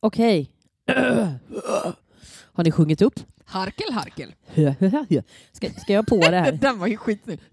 [0.00, 0.50] Okej.
[2.52, 3.20] Har ni sjungit upp?
[3.44, 4.34] Harkel, harkel.
[5.52, 6.52] Ska, ska jag på det här?
[6.60, 7.40] Den var ju skitsnygg.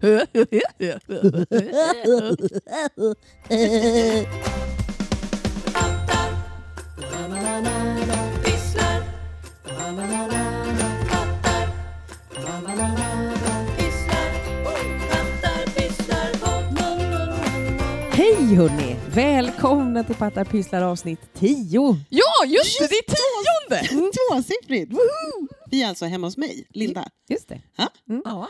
[18.10, 18.95] Hej hörni!
[19.16, 21.96] Välkomna till Pattar Pysslar avsnitt 10.
[22.08, 22.86] Ja, just det!
[22.88, 23.88] Det är tionde!
[23.94, 24.10] Mm.
[24.30, 24.92] Tvåsiffrigt!
[24.92, 25.48] Woho!
[25.70, 27.08] Vi är alltså hemma hos mig, Linda.
[27.28, 27.62] Just det.
[27.76, 28.48] Ja.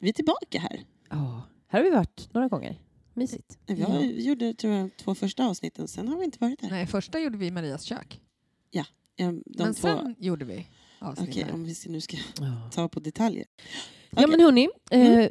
[0.00, 0.80] Vi är tillbaka här.
[1.10, 2.80] Ja, här har vi varit några gånger.
[3.14, 3.58] Mysigt.
[3.66, 4.02] Vi Ja.
[4.02, 6.70] gjorde tror jag, två första avsnitten, sen har vi inte varit där.
[6.70, 8.20] Nej, första gjorde vi i Marias kök.
[8.70, 8.84] Ja,
[9.16, 9.88] de Men två.
[9.88, 11.54] sen gjorde vi Okej, avsnittet.
[11.54, 13.44] om vi nu ska Ja, ta på detaljer.
[14.10, 15.18] ja men hörni, Mm.
[15.20, 15.30] eh,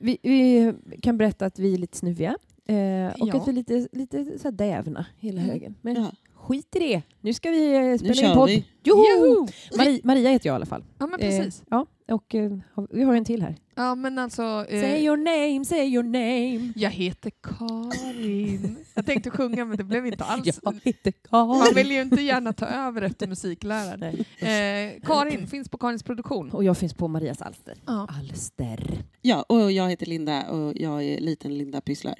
[0.00, 2.36] vi, vi kan berätta att vi är lite snuviga.
[2.68, 3.36] Eh, och Ja.
[3.36, 5.50] att vi är lite, lite så dävna hela Mm.
[5.50, 5.74] högen.
[5.82, 7.02] Men Ja, skit i det.
[7.20, 8.48] Nu ska vi eh, nu spela in kör podd.
[8.48, 8.64] vi.
[8.84, 9.04] Joho!
[9.26, 9.48] Joho!
[9.76, 10.84] Maria, Maria heter jag i alla fall.
[10.98, 11.62] Ja, men Eh, precis.
[11.70, 12.58] ja, och eh,
[12.90, 13.56] vi har en till här.
[13.74, 14.42] Ja, men alltså...
[14.68, 16.72] eh, Say your name, say your name.
[16.76, 18.76] Jag heter Karin.
[18.94, 20.60] Jag tänkte sjunga, men det blev inte alls...
[20.62, 21.74] Jag heter Man Karin.
[21.74, 24.14] vill ju inte gärna ta över efter musikläraren.
[24.38, 26.50] Eh, Karin finns på Karins produktion.
[26.50, 27.74] Och jag finns på Marias alster.
[27.86, 28.08] Ja.
[28.20, 29.04] Alster.
[29.22, 32.14] Ja, och jag heter Linda och jag är liten Linda Pysslar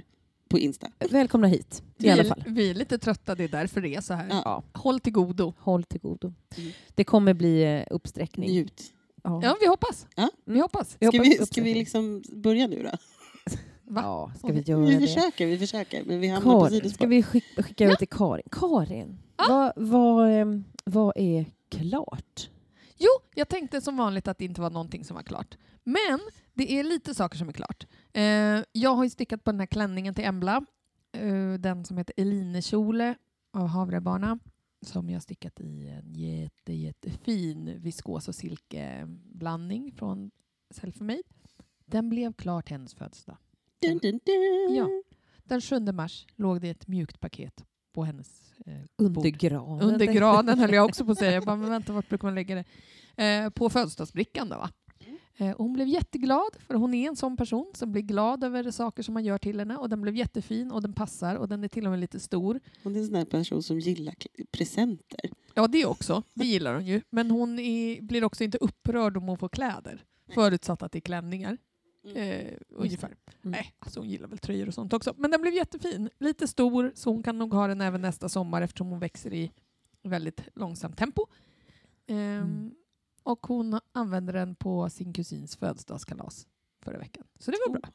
[0.48, 0.88] på Insta.
[1.10, 2.44] Välkomna hit i Vi, alla är, fall.
[2.46, 4.26] vi är lite trötta, det är därför det är så här.
[4.30, 4.42] Ja.
[4.44, 5.54] Ja, Håll till godo.
[5.58, 6.32] håll till godo.
[6.56, 6.70] Mm.
[6.94, 8.50] Det kommer bli eh, uppsträckning.
[8.50, 8.82] Njut.
[9.22, 9.40] Ja.
[9.42, 10.06] Ja, vi hoppas.
[10.16, 10.30] Ja.
[10.44, 10.96] Vi hoppas.
[10.98, 11.74] Vi Ska hoppas vi, ska uppsträckning.
[11.74, 12.90] vi liksom börja nu då?
[13.88, 14.00] Va?
[14.04, 15.00] Ja, ska vi Vi göra det?
[15.00, 16.94] försöker, vi försöker, men vi hamnar på sidospår.
[16.94, 18.42] ska vi skicka, skicka över till Karin?
[18.50, 22.50] Karin, vad, vad, ehm, vad är klart?
[22.98, 25.56] Jo, jag tänkte som vanligt att det inte var någonting som var klart.
[25.88, 26.20] Men
[26.54, 27.86] det är lite saker som är klart.
[28.12, 28.22] Eh,
[28.72, 30.64] jag har ju stickat på den här klänningen till Embla.
[31.12, 33.14] Eh, den som heter Elinekjole
[33.52, 34.38] av Havrebarna.
[34.82, 40.30] Som jag stickat i en jätte, jättefin viskos och silkeblandning från
[40.70, 41.22] Selfmade.
[41.84, 43.36] Den blev klar till hennes födelsedag.
[43.82, 44.74] Dun, dun, dun.
[44.74, 44.88] Ja.
[45.44, 49.88] Den 7 mars låg det ett mjukt paket på hennes eh, Under granen?
[49.88, 51.32] Under granen höll jag också på att säga.
[51.32, 52.64] Jag bara, men vänta, vart brukar man lägga det?
[53.24, 54.70] Eh, på födelsedagsbrickan då va?
[55.38, 58.70] Eh, och hon blev jätteglad, för hon är en sån person som blir glad över
[58.70, 59.76] saker som man gör till henne.
[59.76, 62.60] Och den blev jättefin och den passar och den är till och med lite stor.
[62.82, 64.14] Hon är en sån där person som gillar
[64.50, 65.20] presenter.
[65.54, 66.22] Ja, det också.
[66.34, 67.00] Det gillar hon ju.
[67.10, 70.04] Men hon är, blir också inte upprörd om hon får kläder.
[70.34, 71.58] Förutsatt att det är klänningar.
[72.14, 73.06] Eh, ungefär.
[73.08, 73.16] Mm.
[73.42, 75.14] Nej, alltså hon gillar väl tröjor och sånt också.
[75.16, 76.10] Men den blev jättefin.
[76.18, 79.52] Lite stor, så hon kan nog ha den även nästa sommar eftersom hon växer i
[80.02, 81.26] väldigt långsamt tempo.
[82.06, 82.70] Ehm, Mm.
[83.26, 86.46] Och hon använde den på sin kusins födelsedagskalas
[86.82, 87.24] förra veckan.
[87.38, 87.90] Så det var bra.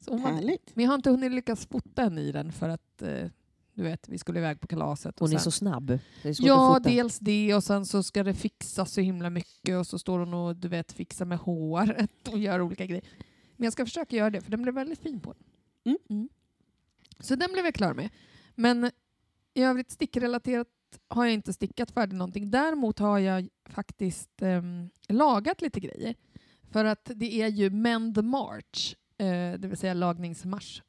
[0.00, 0.76] Så hon var, Härligt.
[0.76, 3.28] men jag har inte hunnit lyckas fota henne i den för att eh,
[3.74, 5.14] du vet, vi skulle iväg på kalaset.
[5.20, 5.86] och Hon är sen- så snabb.
[6.22, 9.86] Det är Ja, dels det och sen så ska det fixas så himla mycket och
[9.86, 13.04] så står hon och du vet fixar med håret och gör olika grejer.
[13.56, 15.34] Men jag ska försöka göra det för den blev väldigt fin på
[15.84, 15.96] den.
[16.08, 16.28] Mm.
[17.20, 18.08] Så den blev jag klar med.
[18.54, 18.90] Men
[19.54, 20.68] i övrigt stickrelaterat
[21.08, 22.50] har jag inte stickat färdigt någonting.
[22.50, 24.62] Däremot har jag faktiskt eh,
[25.08, 26.14] lagat lite grejer.
[26.70, 30.82] För att det är ju Mend March, eh, det vill säga lagningsmars.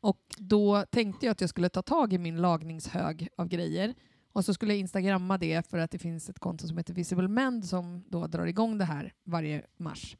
[0.00, 3.94] Och då tänkte jag att jag skulle ta tag i min lagningshög av grejer
[4.32, 7.28] och så skulle jag instagramma det för att det finns ett konto som heter Visible
[7.28, 10.16] Mend som då drar igång det här varje mars.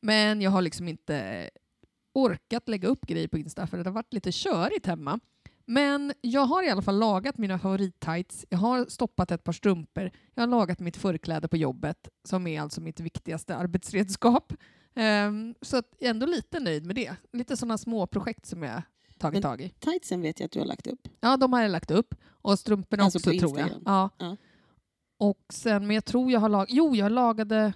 [0.00, 1.50] Men jag har liksom inte
[2.12, 5.20] orkat lägga upp grejer på Insta för det har varit lite körigt hemma.
[5.66, 8.46] Men jag har i alla fall lagat mina favorittights.
[8.48, 10.10] Jag har stoppat ett par strumpor.
[10.34, 14.52] Jag har lagat mitt förkläde på jobbet som är alltså mitt viktigaste arbetsredskap.
[14.94, 17.16] Ehm, så att jag är ändå lite nöjd med det.
[17.32, 18.82] Lite sådana små projekt som jag
[19.18, 19.68] tagit Men- tag i.
[19.68, 21.08] Tightsen vet jag att du har lagt upp.
[21.20, 22.14] Ja, de har jag lagt upp.
[22.26, 23.68] Och strumporna Alltså också på tror jag.
[23.84, 24.10] Ja.
[24.18, 24.36] Ja.
[25.18, 26.68] Och sen, men jag tror jag har lagat...
[26.70, 27.72] Jo, jag lagade...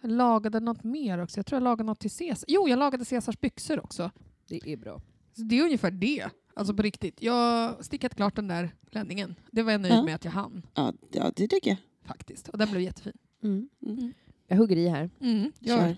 [0.00, 1.38] Jag lagade något mer också.
[1.38, 2.44] Jag tror jag lagade något till Caesar.
[2.48, 4.10] Jo, jag lagade Caesars byxor också.
[4.48, 5.00] Det är bra.
[5.36, 6.28] Så det är ungefär det.
[6.54, 7.22] Alltså på riktigt.
[7.22, 9.34] Jag har stickat klart den där klänningen.
[9.50, 10.02] Det var jag nöjd Ja.
[10.02, 11.78] med att jag hann Ja, ja, det tycker jag.
[12.04, 12.48] faktiskt.
[12.48, 13.12] Och den blev jättefin.
[13.42, 13.68] Mm.
[13.86, 14.12] Mm.
[14.48, 15.10] Jag hugger i här.
[15.20, 15.96] Mm, Kör.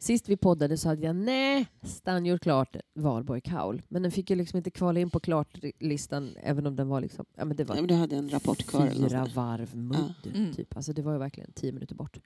[0.00, 3.82] Sist vi poddade så hade jag nästan gjort klart Valborg Kaul.
[3.88, 7.26] Men den fick ju liksom inte kvala in på klart-listan även om den var liksom...
[7.36, 8.86] Ja, men det var Ja, men du hade en rapport kvar.
[8.90, 10.32] fyra varv mudd.
[10.34, 10.52] Mm.
[10.52, 10.76] Typ.
[10.76, 12.20] Alltså det var ju verkligen tio minuter bort.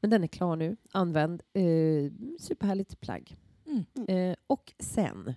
[0.00, 1.42] Men den är klar nu, använd.
[1.52, 1.62] Eh,
[2.38, 3.36] superhärligt plagg.
[3.66, 3.84] Mm.
[4.30, 5.34] Eh, och sen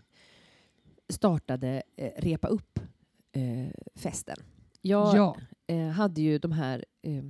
[1.11, 4.37] startade eh, Repa upp-festen.
[4.81, 5.35] jag Ja.
[5.67, 7.23] eh, hade ju de här eh,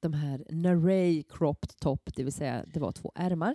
[0.00, 3.54] de här Naray cropped top, det vill säga det var två ärmar,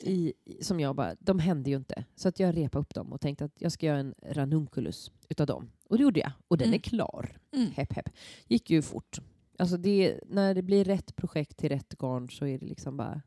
[0.00, 2.04] i- som jag bara, de hände ju inte.
[2.16, 5.46] Så att jag repade upp dem och tänkte att jag ska göra en ranunculus utav
[5.46, 5.70] dem.
[5.88, 6.32] Och det gjorde jag.
[6.48, 6.74] Och den Mm.
[6.74, 7.38] är klar.
[7.52, 7.70] Mm.
[7.70, 8.08] Hepp hepp.
[8.48, 9.20] Gick ju fort.
[9.58, 13.22] Alltså det, när det blir rätt projekt till rätt garn så är det liksom bara...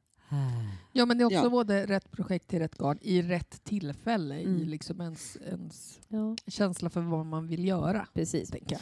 [0.91, 1.49] Ja, men det är också Ja.
[1.49, 4.67] både rätt projekt till rätt garn i rätt tillfälle i Mm.
[4.67, 8.07] liksom ens, ens Ja, känsla för vad man vill göra.
[8.13, 8.49] precis.
[8.49, 8.81] Tänker jag.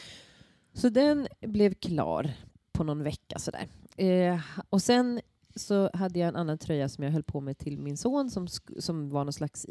[0.73, 2.33] Så den blev klar
[2.71, 3.67] på någon vecka sådär.
[3.97, 5.21] Eh, och sen
[5.55, 8.47] så hade jag en annan tröja som jag höll på med till min son som,
[8.79, 9.65] som var någon slags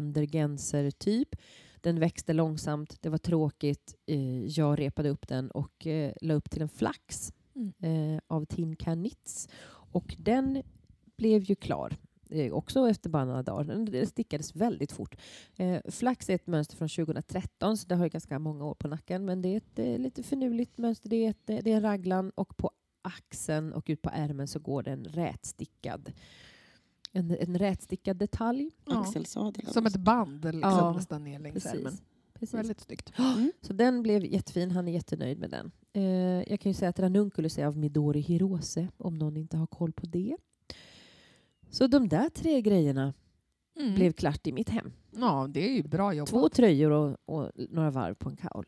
[0.00, 1.28] isländergenser typ.
[1.80, 3.94] Den växte långsamt, det var tråkigt.
[4.06, 7.72] Eh, jag repade upp den och eh, la upp till en flax Mm.
[8.14, 9.48] eh, av Tin Can Knits.
[9.92, 10.62] Och den
[11.16, 11.96] blev ju klar.
[12.30, 13.64] Eh, också efter bara några dagar.
[13.64, 15.16] Den det stickades väldigt fort.
[15.56, 18.88] Eh, flax är ett mönster från 2013 så det har ju ganska många år på
[18.88, 19.24] nacken.
[19.24, 21.08] Men det är ett eh, lite finurligt mönster.
[21.08, 22.70] Det är, ett, det är en raglan och på
[23.02, 26.12] axeln och ut på ärmen så går det en rätstickad
[27.16, 28.70] en, en rätstickad detalj.
[28.84, 29.00] Ja.
[29.00, 29.66] Axelsadel.
[29.66, 31.98] Som ett band liksom, Ja, nästan ner längs ärmen.
[32.34, 32.54] Precis.
[32.54, 33.12] Väldigt snyggt.
[33.60, 34.70] Så den blev jättefin.
[34.70, 35.70] Han är jättenöjd med den.
[35.92, 39.66] Eh, jag kan ju säga att Ranunculus är av Midori Hirose, om någon inte har
[39.66, 40.36] koll på det.
[41.76, 43.14] Så de där tre grejerna
[43.78, 43.94] Mm.
[43.94, 44.92] blev klart i mitt hem.
[45.10, 46.30] Ja, det är ju bra jobbat.
[46.30, 48.66] Två tröjor och, och några varv på en kaul.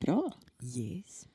[0.00, 0.32] Bra.
[0.76, 1.26] Yes.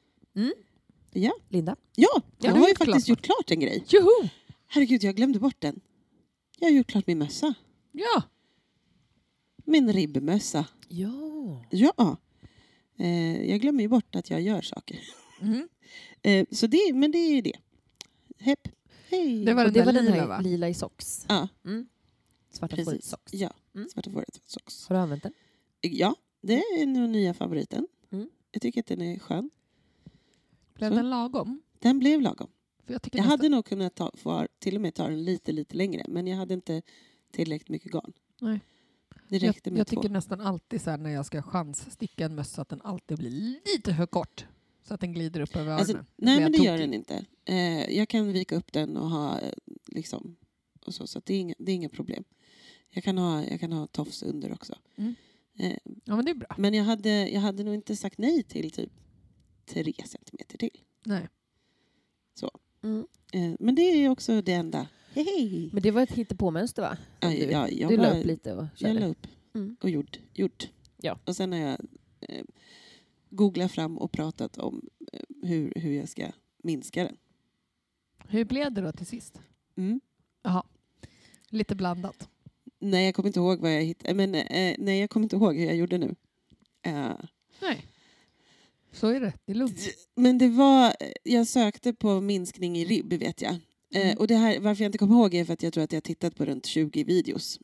[1.11, 1.31] Ja.
[1.49, 1.75] Linda?
[1.95, 3.83] Ja, Ja, jag du har ju faktiskt gjort klart en grej.
[3.87, 4.29] Joho!
[4.67, 5.79] Herregud, jag glömde bort den.
[6.59, 7.53] Jag har gjort klart min mössa.
[7.91, 8.23] Ja,
[9.65, 10.65] Min ribbmössa.
[10.87, 11.65] Ja.
[11.69, 12.17] Ja.
[12.97, 14.99] Eh, jag glömmer ju bort att jag gör saker.
[15.41, 15.69] mm.
[16.25, 17.53] Eh, så det, men det är det.
[18.39, 18.67] Hepp.
[19.17, 19.45] Hej.
[19.45, 20.39] Det var Och den det var den lila, här va?
[20.39, 21.25] lila i socks.
[21.29, 21.87] Ja, Mm.
[22.51, 22.89] Svarta precis.
[22.91, 23.33] fåret socks.
[23.33, 23.89] Ja, Mm.
[23.89, 24.87] svarta fåret socks.
[24.87, 25.33] Har du använt den?
[25.81, 27.87] Ja, det är nog nya favoriten.
[28.11, 28.29] Mm.
[28.51, 29.49] Jag tycker att den är skön.
[30.73, 30.95] Blev Så.
[30.95, 31.61] den lagom?
[31.79, 32.47] Den blev lagom.
[32.85, 35.23] För jag tycker Jag nästan- hade nog kunnat ta, få, till och med ta den
[35.23, 36.05] lite, lite längre.
[36.07, 36.81] Men jag hade inte
[37.31, 38.13] tillräckligt mycket garn.
[38.41, 38.59] Nej.
[39.29, 39.95] Det jag, med jag två.
[40.01, 43.31] tycker nästan alltid så här när jag ska chanssticka en mössa att den alltid blir
[43.75, 44.45] lite för kort.
[44.83, 46.05] Så att den glider upp över Alltså, öronen.
[46.15, 47.25] nej, Blir men det jag gör den inte.
[47.45, 49.53] Eh, jag kan vika upp den och ha eh,
[49.87, 50.35] liksom
[50.85, 52.23] och så, så att det är inga, det är inga problem.
[52.89, 54.75] Jag kan ha, jag kan ha tofs under också.
[54.95, 55.15] Mm.
[55.59, 56.55] Eh, Ja, men det är bra.
[56.57, 58.91] men jag hade, jag hade nog inte sagt nej till typ
[59.65, 60.79] tre centimeter till.
[61.05, 61.27] Nej.
[62.83, 63.07] Mm.
[63.33, 64.87] Eh, men det är också det enda.
[65.13, 65.69] Hej!
[65.73, 66.97] Men det var ett hittepåmönster va?
[67.19, 68.99] Ja, du, ja, jag du la bara- upp lite och Jag körde.
[68.99, 69.75] la upp Mm.
[69.81, 70.19] och gjort.
[70.33, 70.69] gjort.
[71.01, 71.19] Ja.
[71.25, 71.77] Och sen har jag
[72.19, 72.43] eh,
[73.35, 74.81] googlat fram och pratat om
[75.13, 76.27] eh, hur, hur jag ska
[76.63, 77.17] minska den.
[78.27, 79.41] Hur blev det då till sist?
[79.77, 80.01] Mm.
[80.43, 80.63] Jaha.
[81.49, 82.29] Lite blandat.
[82.79, 84.13] Nej, jag kommer inte ihåg vad jag hittade.
[84.13, 86.15] Men, eh, nej, jag kommer inte ihåg hur jag gjorde nu.
[86.81, 87.11] Eh,
[87.61, 87.87] Nej.
[88.91, 89.33] Så är det.
[89.45, 89.79] Det är lugnt.
[90.15, 90.93] men det var,
[91.23, 93.51] jag sökte på minskning i ribb vet jag.
[93.53, 93.59] Eh,
[94.05, 94.17] Mm.
[94.17, 95.97] och det här, varför jag inte kommer ihåg är för att jag tror att jag
[95.97, 97.59] har tittat på runt 20 videos.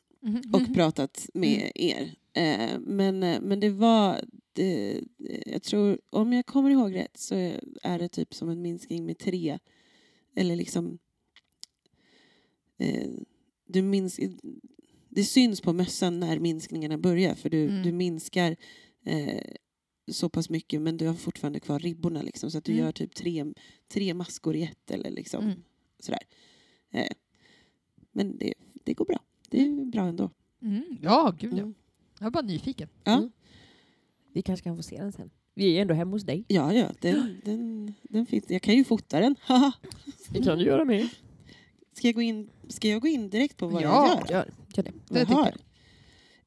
[0.53, 2.15] Och pratat med er.
[2.33, 4.21] Eh, men, eh, men det var,
[4.53, 5.01] det,
[5.45, 7.35] jag tror, om jag kommer ihåg rätt så
[7.83, 9.59] är det typ som en minskning med tre.
[10.35, 10.99] Eller liksom,
[12.77, 13.09] eh,
[13.65, 14.19] du minns,
[15.09, 17.83] det syns på mössan när minskningarna börjar för du, Mm.
[17.83, 18.55] du minskar
[19.05, 19.43] eh,
[20.11, 22.85] så pass mycket men du har fortfarande kvar ribborna liksom, så att du Mm.
[22.85, 23.45] gör typ tre,
[23.87, 25.63] tre maskor i ett eller liksom Mm.
[25.99, 26.23] sådär.
[26.91, 27.11] Eh,
[28.11, 29.19] men det, det går bra.
[29.49, 30.29] Det är bra ändå.
[30.61, 30.97] Mm.
[31.01, 31.57] Ja, gud ja.
[31.57, 31.73] Mm.
[32.19, 32.89] Jag är bara nyfiken.
[33.03, 33.17] Ja.
[33.17, 33.31] Mm.
[34.33, 35.29] Vi kanske kan få se den sen.
[35.53, 36.45] Vi är ju ändå hemma hos dig.
[36.47, 38.45] Ja, ja, den, den, den finns.
[38.47, 39.35] Jag kan ju fota den.
[39.41, 39.71] Haha.
[40.29, 41.07] Det kan du göra med.
[41.93, 44.37] ska, jag gå in, ska jag gå in direkt på vad Ja, jag gör?
[44.37, 44.91] Gör, gör det.
[45.07, 45.53] Det jag.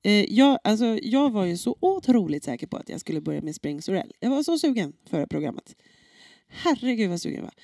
[0.03, 3.55] Eh, jag, alltså, jag var ju så otroligt säker på att jag skulle börja med
[3.55, 4.13] Spring Sorel.
[4.21, 5.77] Jag var så sugen förra programmet.
[6.49, 7.55] Herregud vad sugen jag var.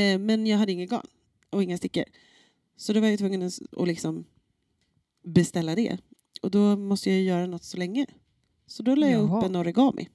[0.00, 1.06] Eh, men jag hade ingen garn
[1.50, 2.04] och inga stickor.
[2.76, 4.24] Så då var jag tvungen att liksom
[5.22, 5.98] beställa det.
[6.42, 8.06] Och då måste jag ju göra något så länge.
[8.66, 9.38] Så då la jag Jaha.
[9.38, 10.08] upp en origami.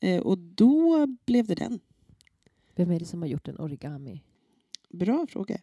[0.00, 1.80] Eh, och då blev det den.
[2.74, 4.22] Vem är det som har gjort en origami?
[4.88, 5.58] Bra fråga.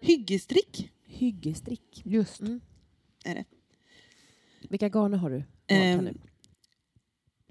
[0.00, 2.02] Hyggestrick Hyggestrick.
[2.04, 2.40] Just.
[2.40, 2.60] Mm.
[3.24, 3.44] är det.
[4.68, 5.44] Vilka garner har du?
[5.66, 6.14] Ehm, nu?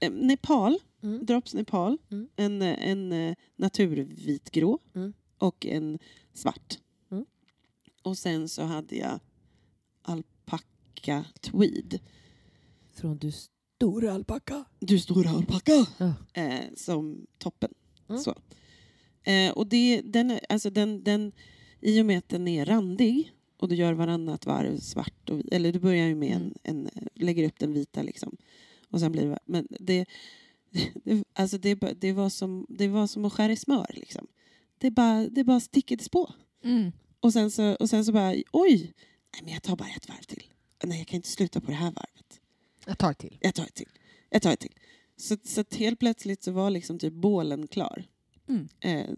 [0.01, 1.25] Eh, Nepal, Mm.
[1.25, 2.27] Drops Nepal, Mm.
[2.35, 5.13] en, eh, en eh, naturvitgrå Mm.
[5.37, 5.99] och en
[6.33, 6.79] svart.
[7.11, 7.25] Mm.
[8.03, 9.19] Och sen så hade jag
[10.05, 11.99] alpacka tweed.
[12.93, 14.65] Från du stora alpacka.
[14.79, 15.87] Du stora alpacka!
[15.97, 16.13] Ja.
[16.33, 17.73] Eh, som toppen.
[18.09, 18.21] Mm.
[18.21, 18.35] Så.
[19.23, 21.31] Eh, och det, den, alltså den, den,
[21.81, 25.71] I och med att den är randig och du gör varannat varv svart, och, eller
[25.71, 26.53] du börjar ju med Mm.
[26.63, 28.37] en, en, lägger upp den vita liksom.
[28.89, 30.05] Och sen blir det, men det,
[31.03, 34.27] det, alltså det, det, var som, det var som att skära i smör liksom.
[34.77, 36.33] Det det bara, det bara stickades på.
[36.63, 36.91] Mm.
[37.19, 38.93] Och sen så, och sen så bara, oj,
[39.35, 40.43] nej men jag tar bara ett varv till.
[40.83, 42.41] Nej, jag kan inte sluta på det här varvet.
[42.85, 43.37] Jag tar ett till.
[43.41, 43.89] Jag tar ett till.
[44.29, 44.75] Jag tar ett till.
[45.17, 48.05] Så, så helt plötsligt så var liksom typ bålen klar.
[48.47, 48.67] Mm.
[48.79, 49.09] Eh.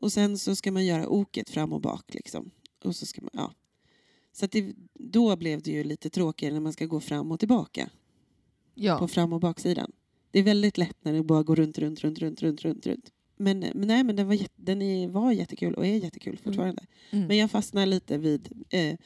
[0.00, 2.50] Och sen så ska man göra oket fram och bak liksom.
[2.84, 3.54] Och så ska man, ja.
[4.32, 7.90] Så det, då blev det ju lite tråkigare när man ska gå fram och tillbaka
[8.74, 8.98] Ja.
[8.98, 9.92] på fram och baksidan.
[10.30, 13.12] Det är väldigt lätt när det bara går runt, runt, runt, runt, runt, runt, runt.
[13.36, 16.86] Men, men nej, men den var, den är, var jättekul och är jättekul fortfarande.
[17.10, 17.26] Mm.
[17.26, 18.96] Men jag fastnar lite vid eh,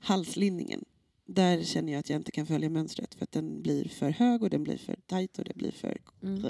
[0.00, 0.84] halslinningen.
[1.26, 4.42] Där känner jag att jag inte kan följa mönstret för att den blir för hög
[4.42, 5.98] och den blir för tajt och det blir för...
[6.22, 6.42] Mm.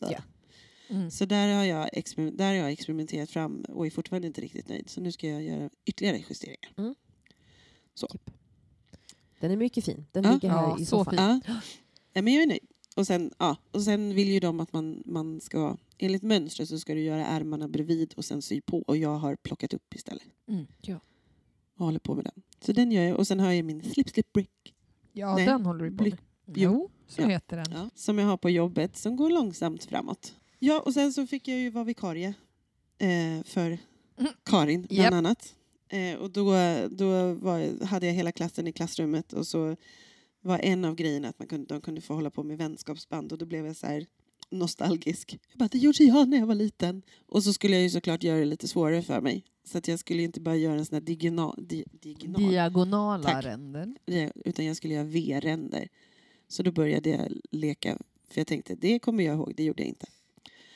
[0.00, 0.18] Ja.
[0.88, 1.10] Mm.
[1.10, 1.88] Så där har, jag
[2.32, 4.90] där har jag experimenterat fram och är fortfarande inte riktigt nöjd.
[4.90, 6.94] Så nu ska jag göra ytterligare justeringar.
[9.40, 10.06] Den är mycket fin.
[10.12, 10.32] Den Ja.
[10.32, 11.14] ligger här Ja, i så soffan.
[11.16, 11.40] fin.
[11.54, 11.60] Ja.
[12.12, 12.66] ja, men jag är nöjd.
[12.96, 15.76] Och sen, ja, och sen vill ju de att man, man ska...
[15.98, 18.78] Enligt mönstret så ska du göra ärmarna bredvid och sen sy på.
[18.86, 20.24] Och jag har plockat upp istället.
[20.48, 20.66] Mm.
[21.78, 22.42] Och håller på med den.
[22.60, 23.16] Så den gör jag.
[23.16, 24.74] Och sen har jag min slip slip brick.
[25.12, 25.46] Ja, Nej.
[25.46, 26.16] den håller du på med.
[26.54, 26.90] Jo.
[27.06, 27.28] Så Ja.
[27.28, 27.66] heter den.
[27.72, 30.34] Ja, som jag har på jobbet som går långsamt framåt.
[30.58, 32.34] Ja, och sen så fick jag ju vara vikarie
[32.98, 33.78] eh, för
[34.18, 34.32] Mm.
[34.44, 35.12] Karin bland Japp.
[35.12, 35.54] annat.
[35.88, 36.52] Eh, och då,
[36.90, 39.76] då var, hade jag hela klassen i klassrummet och så
[40.46, 43.38] var en av grejerna att man kunde, de kunde få hålla på med vänskapsband och
[43.38, 44.06] då blev jag så här
[44.50, 45.38] nostalgisk.
[45.50, 47.02] Jag bara, det gjorde jag när jag var liten.
[47.26, 49.44] Och så skulle jag ju såklart göra det lite svårare för mig.
[49.64, 53.44] Så att jag skulle inte bara göra en sån här digina, di, diagonal, Diagonala Tack.
[53.44, 53.94] ränder.
[54.44, 55.88] utan jag skulle göra V-ränder.
[56.48, 57.98] Så då började jag leka,
[58.30, 60.06] för jag tänkte det kommer jag ihåg, det gjorde jag inte.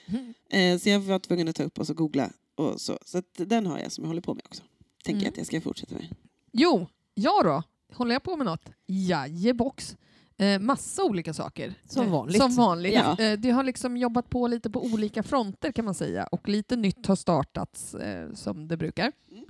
[0.06, 0.34] Mm.
[0.50, 2.32] Eh, så jag var tvungen att ta upp och så googla.
[2.54, 4.62] Och så så den har jag som jag håller på med också.
[5.04, 5.24] Tänker Mm.
[5.24, 6.06] jag att jag ska fortsätta med.
[6.52, 7.62] Jo, jag då?
[7.94, 8.70] Håller jag på med något?
[8.86, 9.96] Jajebox.
[10.36, 11.74] Eh, massa olika saker.
[11.84, 12.42] Som Eh, vanligt.
[12.42, 12.94] Som vanligt.
[12.94, 13.18] Ja.
[13.18, 16.76] Eh, det har liksom jobbat på lite på olika fronter kan man säga och lite
[16.76, 19.12] nytt har startats eh, som det brukar.
[19.30, 19.44] Mm.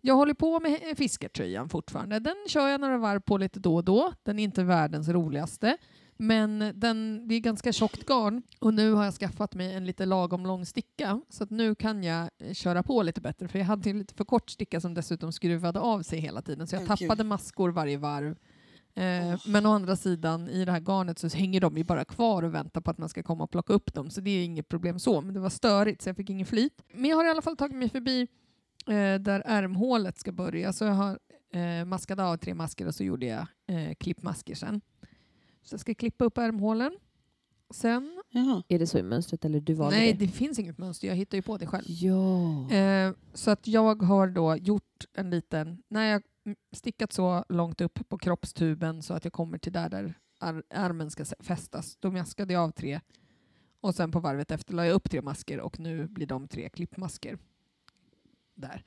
[0.00, 2.18] Jag håller på med fiskartröjan fortfarande.
[2.18, 4.12] Den kör jag några varv på lite då och då.
[4.22, 5.76] Den är inte världens roligaste.
[6.16, 10.06] Men den, det är ganska tjockt garn och nu har jag skaffat mig en lite
[10.06, 13.66] lagom lång sticka så att nu kan jag eh, köra på lite bättre för jag
[13.66, 16.86] hade en lite för kort sticka som dessutom skruvade av sig hela tiden så jag
[16.86, 18.36] tappade maskor varje varv.
[18.94, 19.40] Eh.
[19.46, 22.54] Men å andra sidan i det här garnet så hänger de ju bara kvar och
[22.54, 24.98] väntar på att man ska komma och plocka upp dem så det är inget problem
[24.98, 26.82] så men det var störigt så jag fick ingen flyt.
[26.92, 28.20] Men jag har i alla fall tagit mig förbi
[28.86, 31.18] eh, där ärmhålet ska börja så jag har
[31.54, 34.80] eh, maskat av tre masker och så gjorde jag eh, klippmasker sen.
[35.62, 36.98] Så jag ska klippa upp ärmhålen.
[37.70, 38.62] Sen, Jaha.
[38.68, 40.26] Är det så i mönstret eller du valde nej det?
[40.26, 41.84] det finns inget mönster, jag hittar ju på det själv.
[41.86, 42.70] Ja.
[42.70, 46.22] Eh, så att jag har då gjort en liten, när jag
[46.72, 51.10] stickat så långt upp på kroppstuben så att jag kommer till där, där ar- armen
[51.10, 53.00] ska fästas, då maskade jag av tre
[53.80, 56.68] och sen på varvet efter la jag upp tre masker och nu blir de tre
[56.68, 57.38] klippmasker.
[58.54, 58.84] Där.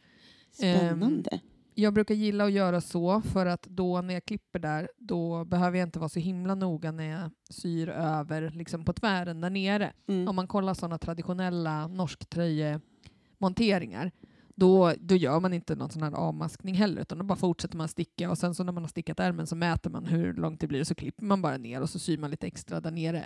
[0.51, 1.39] Spännande.
[1.77, 5.77] Jag brukar gilla att göra så för att då när jag klipper där då behöver
[5.79, 9.93] jag inte vara så himla noga när jag syr över liksom på tvären där nere
[10.07, 10.27] Mm.
[10.27, 14.11] om man kollar sådana traditionella norsktröjemonteringar
[14.55, 17.87] då, då gör man inte någon sån här avmaskning heller utan då bara fortsätter man
[17.87, 20.67] sticka och sen så när man har stickat ärmen så mäter man hur långt det
[20.67, 23.25] blir och så klipper man bara ner och så syr man lite extra där nere.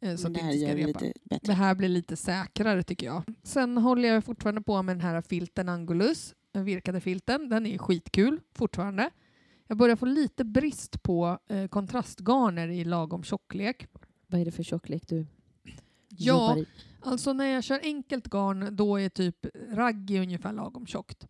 [0.00, 0.52] eh, Så det här
[1.42, 3.22] det här blir lite säkrare tycker jag.
[3.42, 7.48] Sen håller jag fortfarande på med den här filten Angulus, den virkade filten.
[7.48, 9.10] Den är skitkul fortfarande.
[9.66, 13.86] Jag börjar få lite brist på eh, kontrastgarner i lagom tjocklek.
[14.26, 15.26] Vad är det för tjocklek du
[16.08, 16.66] Ja, i?
[17.00, 21.26] Alltså när jag kör enkelt garn då är typ raggi ungefär lagom tjockt.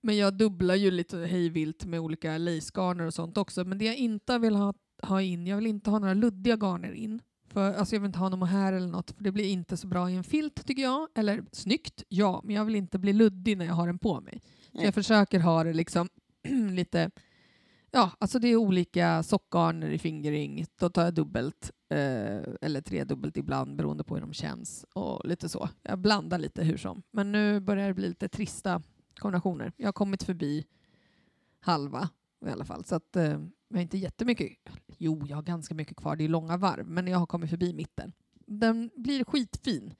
[0.00, 3.64] Men jag dubblar ju lite hejvilt med olika lacegarner och sånt också.
[3.64, 6.92] Men det jag inte vill ha, ha in, jag vill inte ha några luddiga garner
[6.92, 7.22] in.
[7.50, 9.86] För, alltså jag vill inte ha någon här eller något för det blir inte så
[9.86, 11.08] bra i en filt tycker jag.
[11.14, 14.42] Eller snyggt, ja, men jag vill inte bli luddig när jag har den på mig.
[14.72, 16.08] Så jag försöker ha det liksom
[16.70, 17.10] lite
[17.90, 20.66] Ja, alltså det är olika sockgarner i fingering.
[20.78, 25.48] Då tar jag dubbelt eh, eller tredubbelt ibland beroende på hur de känns och lite
[25.48, 25.68] så.
[25.82, 27.02] Jag blandar lite hur som.
[27.10, 28.82] Men nu börjar det bli lite trista
[29.18, 29.72] kombinationer.
[29.76, 30.66] Jag har kommit förbi
[31.60, 32.08] halva
[32.46, 34.58] i alla fall så att eh, jag har inte jättemycket.
[34.98, 36.16] Jo, jag har ganska mycket kvar.
[36.16, 38.12] Det är långa varv, men jag har kommit förbi mitten.
[38.46, 39.94] Den blir skitfin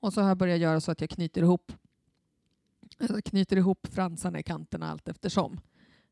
[0.00, 1.72] och så har jag börjat göra så att jag knyter ihop
[2.98, 5.60] jag knyter ihop fransarna i kanterna allt eftersom.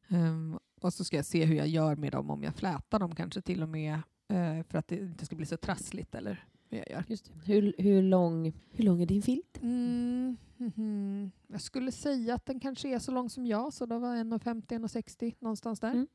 [0.09, 3.15] Um, och så ska jag se hur jag gör med dem, om jag flätar dem
[3.15, 3.93] kanske till och med
[4.29, 7.05] eh, för att det inte ska bli så trassligt eller hur jag gör.
[7.09, 7.53] Just det.
[7.53, 9.59] Hur, hur, lång, hur lång är din filt?
[9.63, 11.31] Mm, mhm.
[11.47, 15.35] Jag skulle säga att den kanske är så lång som jag, så det var 1,50-1,60
[15.39, 16.07] någonstans där.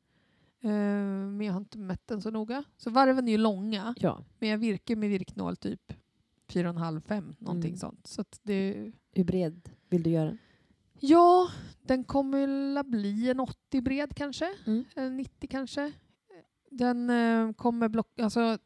[0.60, 2.64] Eh, men jag har inte mätt den så noga.
[2.76, 4.24] Så varven är ju långa, Ja.
[4.38, 5.92] men jag virkar med virknål typ
[6.48, 7.78] 4,5-5 någonting Mm.
[7.78, 8.06] sånt.
[8.06, 10.38] Så det, Hur bred vill du göra den?
[11.00, 11.48] ja,
[11.82, 14.54] den kommer bli en 80 bred kanske.
[14.66, 14.84] Mm.
[14.96, 15.92] En 90 kanske.
[16.70, 18.18] Den eh, kommer block...
[18.20, 18.58] Alltså,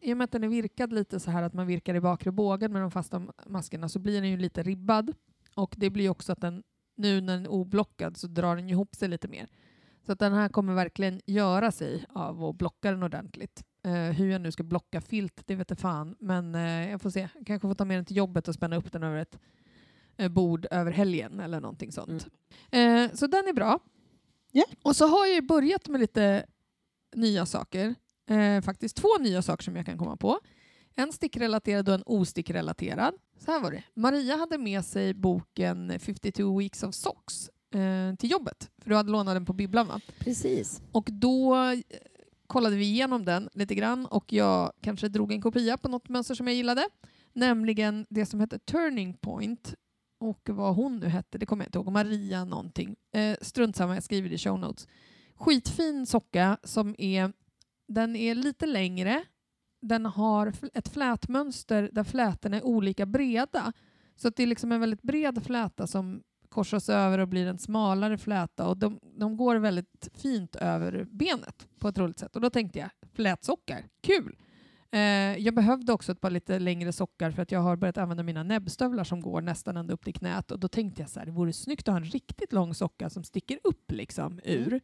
[0.00, 2.32] I och med att den är virkad lite så här att man virkar i bakre
[2.32, 5.12] bågen med de fasta maskerna så blir den ju lite ribbad.
[5.54, 6.62] Och det blir också att den,
[6.94, 9.48] nu när den är oblockad så drar den ihop sig lite mer.
[10.06, 13.62] Så att den här kommer verkligen göra sig av att blocka den ordentligt.
[13.84, 16.16] Eh, hur jag nu ska blocka filt, det vet jag fan.
[16.18, 17.28] Men eh, jag får se.
[17.34, 19.38] Jag kanske får ta med den till jobbet och spänna upp den över ett
[20.16, 22.26] eh, bord över helgen eller någonting sånt.
[22.70, 23.80] Eh, så den är bra.
[24.52, 24.64] Ja.
[24.82, 26.46] Och så har jag börjat med lite
[27.14, 27.94] nya saker.
[28.28, 30.40] Eh, faktiskt två nya saker som jag kan komma på.
[30.94, 33.14] En stickrelaterad och en ostickrelaterad.
[33.38, 33.84] Så här var det.
[33.94, 38.70] Maria hade med sig boken 52 weeks of socks eh, till jobbet.
[38.78, 40.00] För du hade lånat den på bibblan va?
[40.18, 40.82] Precis.
[40.92, 41.78] Och då eh,
[42.46, 46.34] kollade vi igenom den lite grann och jag kanske drog en kopia på något mönster
[46.34, 46.88] som jag gillade.
[47.32, 49.74] Nämligen det som hette Turning Point
[50.20, 51.92] och vad hon nu hette, det kommer jag inte ihåg.
[51.92, 52.96] Maria någonting.
[53.12, 54.88] Eh, strunt samma, jag skriver det i show notes.
[55.34, 57.32] Skitfin socka som är,
[57.88, 59.24] den är lite längre.
[59.82, 63.72] Den har ett flätmönster där flätorna är olika breda.
[64.16, 68.18] Så det är liksom en väldigt bred fläta som korsas över och blir en smalare
[68.18, 72.36] fläta och de, de går väldigt fint över benet på ett roligt sätt.
[72.36, 74.36] Och då tänkte jag, flätsockar, kul!
[74.90, 75.00] Eh,
[75.38, 78.42] jag behövde också ett par lite längre sockar för att jag har börjat använda mina
[78.42, 81.32] näbbstövlar som går nästan ända upp till knät och då tänkte jag så här, det
[81.32, 84.80] vore snyggt att ha en riktigt lång socka som sticker upp liksom ur.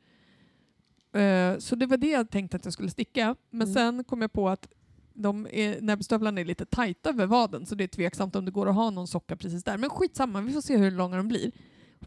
[1.12, 3.36] Eh, så det var det jag tänkte att jag skulle sticka.
[3.50, 3.74] Men Mm.
[3.74, 4.68] sen kom jag på att
[5.14, 8.68] de är, näbbstövlarna är lite tajta över vaden så det är tveksamt om det går
[8.68, 9.78] att ha någon socka precis där.
[9.78, 11.52] Men skitsamma, vi får se hur långa de blir.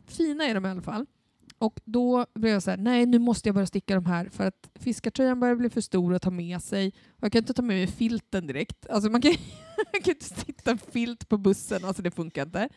[0.07, 1.05] Fina är de i alla fall.
[1.57, 4.47] Och då blev jag så här, nej nu måste jag börja sticka de här för
[4.47, 6.93] att fiskartröjan börjar bli för stor att ta med sig.
[7.11, 8.89] Och jag kan inte ta med mig filten direkt.
[8.89, 9.31] Alltså man kan,
[9.91, 12.69] jag kan inte sitta en filt på bussen, alltså det funkar inte.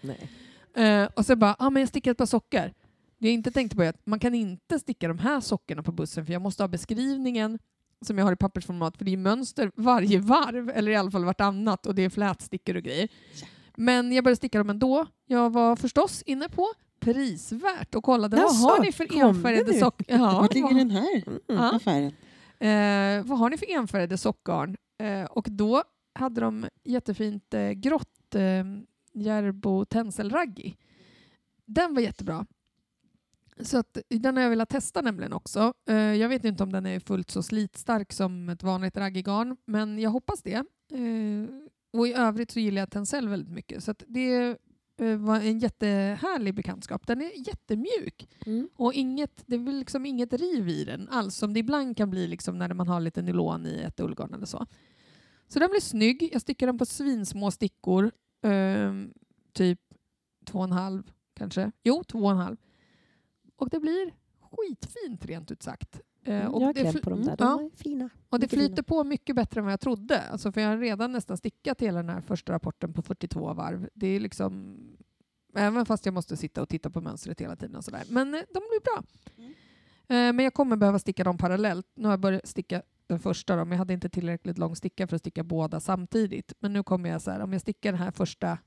[0.75, 2.73] Eh, och så bara, ah, men jag stickar ett par sockor.
[3.19, 5.93] Det jag inte tänkte på är att man kan inte sticka de här sockorna på
[5.93, 7.59] bussen för jag måste ha beskrivningen
[8.05, 11.25] som jag har i pappersformat för det är mönster varje varv, eller i alla fall
[11.25, 13.09] vartannat och det är flätstickor och grejer.
[13.41, 13.47] Ja.
[13.77, 15.07] Men jag började sticka dem ändå.
[15.27, 16.67] Jag var förstås inne på
[17.01, 19.79] prisvärt och kollade Jaså, vad har ni för enfärgade nu?
[19.79, 20.07] sockor?
[20.09, 21.41] Ja, Vart ligger vad- den här Mm.
[21.47, 21.77] Ja.
[21.77, 22.13] affären?
[22.59, 24.77] Eh, vad har ni för enfärgade sockgarn?
[24.99, 25.83] Eh, och då
[26.15, 28.65] hade de jättefint eh, grått eh,
[29.23, 30.77] Järbo tenselraggi.
[31.65, 32.47] Den var jättebra.
[33.61, 35.75] Så att, den har jag velat testa nämligen också.
[35.89, 39.99] Eh, jag vet inte om den är fullt så slitstark som ett vanligt raggigarn, men
[39.99, 40.65] jag hoppas det.
[40.93, 41.47] Eh,
[41.93, 43.85] och i övrigt så gillar jag tencel väldigt mycket.
[43.85, 44.57] Så det
[45.01, 47.07] eh, var en jättehärlig bekantskap.
[47.07, 48.29] Den är jättemjuk.
[48.47, 48.69] Mm.
[48.77, 52.27] Och inget, det är liksom inget riv i den alls som det ibland kan bli
[52.27, 54.67] liksom när man har lite nylon i ett ullgarn eller så.
[55.49, 56.31] Så den blir snygg.
[56.33, 58.11] Jag stickar den på svinsmå stickor.
[58.43, 59.13] ehm,
[59.53, 59.81] typ
[60.47, 61.03] två och en halv
[61.35, 61.73] kanske.
[61.85, 62.57] Jo, två och en halv.
[63.57, 64.15] Och det blir
[64.51, 66.01] skitfint rent ut sagt.
[66.25, 67.37] Eh, och jag har det kläm fl- på dem Mm, där.
[67.37, 67.71] De ja.
[67.73, 68.11] är fina.
[68.29, 68.83] Och det flyter fina.
[68.83, 70.21] på mycket bättre än vad jag trodde.
[70.23, 73.89] Alltså för jag har redan nästan stickat hela den här första rapporten på 42 varv.
[73.95, 74.79] Det är liksom...
[75.55, 77.77] Även fast jag måste sitta och titta på mönstret hela tiden.
[77.77, 78.03] Och sådär.
[78.11, 79.03] Men eh, de blir bra.
[79.39, 79.51] Mm.
[80.09, 81.87] Eh, Men jag kommer behöva sticka dem parallellt.
[81.95, 85.07] Nu har jag börjat sticka den första, då, men jag hade inte tillräckligt lång sticka
[85.07, 86.53] för att sticka båda samtidigt.
[86.59, 88.59] Men nu kommer jag så här, om jag stickar den här första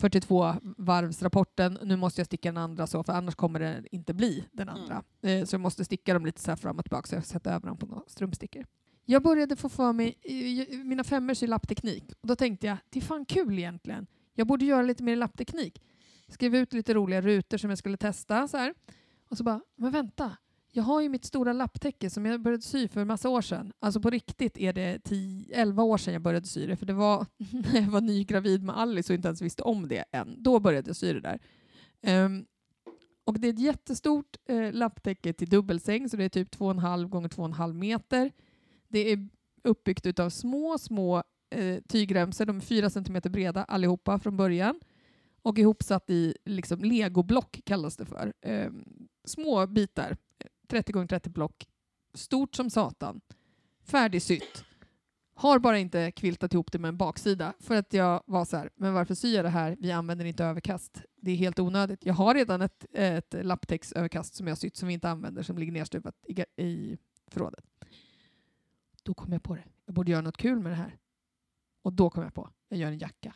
[0.00, 4.44] 42 varvsrapporten, nu måste jag sticka den andra så, för annars kommer det inte bli
[4.52, 5.02] den andra.
[5.22, 7.68] Eh, Så jag måste sticka dem lite så fram och tillbaka, så jag sätter över
[7.68, 8.66] dem på några strumpstickor.
[9.04, 12.98] Jag började få för mig, i- mina femmor i lappteknik, och då tänkte jag, det
[12.98, 14.06] är fan kul egentligen.
[14.34, 15.82] Jag borde göra lite mer lappteknik.
[16.28, 18.48] Skrev ut lite roliga rutor som jag skulle testa.
[18.48, 18.74] Så här.
[19.28, 20.36] Och så bara, men vänta.
[20.72, 23.72] Jag har ju mitt stora lapptäcke som jag började sy för en massa år sedan.
[23.78, 26.76] Alltså på riktigt är det 10, 11 år sedan jag började sy det.
[26.76, 27.26] För det var
[27.72, 30.42] när jag var nygravid med Alice och inte ens visste om det än.
[30.42, 31.40] Då började jag sy det där.
[32.24, 32.46] Um,
[33.24, 37.28] och det är ett jättestort eh, lapptäcke till dubbelsäng, så det är typ 2,5 gånger
[37.28, 38.32] 2,5 meter.
[38.88, 39.28] Det är
[39.64, 42.46] uppbyggt av små, små eh, tygremsor.
[42.46, 44.80] De är 4 cm breda allihopa från början.
[45.42, 48.32] Och ihopsatt i liksom, legoblock kallas det för.
[48.42, 48.84] Ehm,
[49.24, 50.16] små bitar,
[50.70, 51.68] 30 gånger 30 block.
[52.14, 53.20] Stort som satan.
[53.82, 54.64] Färdigsytt.
[55.34, 58.70] Har bara inte kviltat ihop det med en baksida för att jag var så här,
[58.74, 59.76] men varför syr jag det här?
[59.80, 61.02] Vi använder inte överkast.
[61.16, 62.06] Det är helt onödigt.
[62.06, 65.72] Jag har redan ett, ett lapptäcksöverkast som jag sytt som vi inte använder som ligger
[65.72, 67.64] nerstuvat i, i förrådet.
[69.02, 69.64] Då kom jag på det.
[69.86, 70.98] Jag borde göra något kul med det här.
[71.82, 73.34] Och då kom jag på, jag gör en jacka.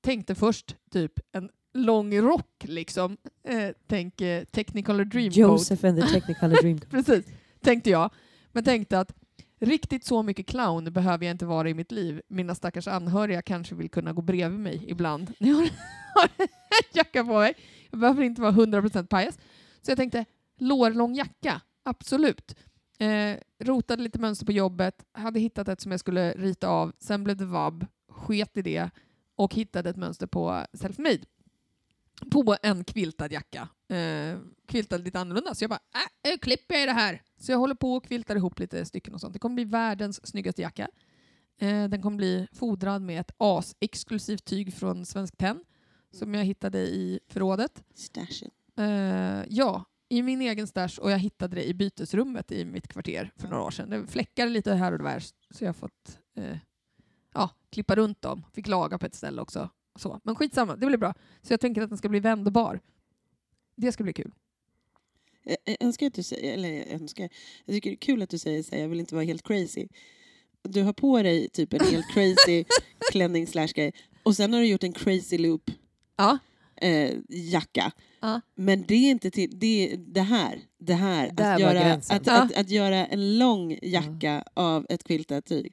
[0.00, 3.16] Tänkte först typ en lång rock liksom.
[3.48, 5.36] Eh, tänk eh, Technicolor Dreamcoat.
[5.36, 6.80] Joseph and the Technicolor Dream.
[6.90, 7.26] Precis,
[7.60, 8.10] tänkte jag.
[8.52, 9.14] Men tänkte att
[9.60, 12.22] Riktigt så mycket clown behöver jag inte vara i mitt liv.
[12.28, 16.48] Mina stackars anhöriga kanske vill kunna gå bredvid mig ibland när jag har en
[16.92, 17.54] jacka på mig.
[17.90, 19.38] Jag behöver inte vara 100% pajas.
[19.82, 20.24] Så jag tänkte,
[20.58, 22.56] lårlång jacka, absolut.
[22.98, 27.24] Eh, rotade lite mönster på jobbet, hade hittat ett som jag skulle rita av, sen
[27.24, 28.90] blev det vabb, sket i det
[29.36, 31.18] och hittade ett mönster på Selfmade
[32.30, 33.68] på en quiltad jacka.
[33.88, 35.54] Eh, quiltad lite annorlunda.
[35.54, 35.80] Så jag bara,
[36.32, 37.22] äh, klipper jag i det här.
[37.40, 39.32] Så jag håller på och quiltar ihop lite stycken och sånt.
[39.32, 40.88] Det kommer bli världens snyggaste jacka.
[41.60, 45.64] Eh, den kommer bli fodrad med ett as-exklusivt tyg från Svensk Tenn
[46.12, 47.84] som jag hittade i förrådet.
[47.94, 48.50] Stashen.
[48.76, 53.32] Eh, ja, i min egen stash och jag hittade det i bytesrummet i mitt kvarter
[53.36, 53.90] för några år sedan.
[53.90, 56.56] Det fläckade lite här och där så jag har fått eh,
[57.34, 58.44] ja, klippa runt dem.
[58.52, 59.70] Fick laga på ett ställe också.
[59.96, 60.20] Så.
[60.24, 61.14] Men skitsamma, det blir bra.
[61.42, 62.80] Så jag tänker att den ska bli vändbar.
[63.76, 64.32] Det ska bli kul.
[65.64, 67.28] Jag önskar att du säger, eller jag önskar,
[67.64, 69.42] jag tycker det är kul att du säger så här, jag vill inte vara helt
[69.42, 69.88] crazy.
[70.62, 72.64] Du har på dig typ en helt crazy
[73.12, 75.70] klänning slash grej och sen har du gjort en crazy loop
[76.16, 76.38] Ja.
[76.76, 77.92] eh, jacka.
[78.24, 78.40] Ja.
[78.56, 82.26] Men det är inte till, det, är det här, det här Där att, göra, att,
[82.26, 82.32] Ja.
[82.42, 85.72] att, att göra en lång jacka av ett quiltat tyg,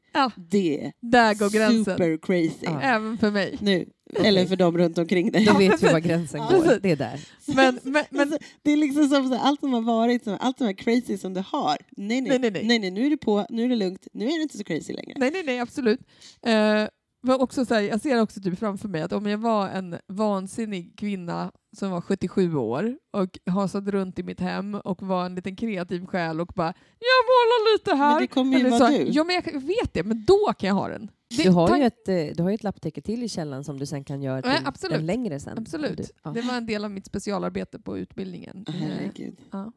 [0.51, 1.85] det är Där går gränsen.
[1.85, 2.65] super crazy.
[2.81, 3.57] Även för mig.
[3.61, 3.85] Nu,
[4.23, 5.45] eller för dem runt omkring dig.
[5.45, 6.57] Du vet ju var gränsen Ja.
[6.57, 6.79] går.
[6.81, 7.19] Det är där.
[7.45, 10.57] Men, men, men Alltså, det är liksom som så, här, allt som har varit, allt
[10.57, 11.77] som är crazy som du har.
[11.97, 12.29] Nej nej.
[12.29, 12.63] Nej, nej, nej.
[12.65, 14.63] nej, nej, nu är det på, nu är det lugnt, nu är det inte så
[14.63, 15.13] crazy längre.
[15.17, 15.99] nej, nej, nej, absolut.
[16.45, 16.87] Eh,
[17.23, 19.95] men också så här, jag ser också typ framför mig att om jag var en
[20.07, 25.35] vansinnig kvinna som var 77 år och hasade runt i mitt hem och var en
[25.35, 28.09] liten kreativ själ och bara jag målar lite här.
[28.13, 29.07] Men det kommer ju vara du.
[29.11, 31.11] Ja, men jag vet det, men då kan jag ha den.
[31.37, 33.79] Det, Du har ju ett, eh, du har ju ett lapptäcke till i källaren som
[33.79, 34.97] du sen kan göra till absolut.
[34.97, 35.57] den längre sen.
[35.57, 35.97] Absolut.
[35.97, 36.31] Du, ja.
[36.31, 38.65] Det var en del av mitt specialarbete på utbildningen.
[38.67, 39.37] Herregud.
[39.51, 39.71] ja.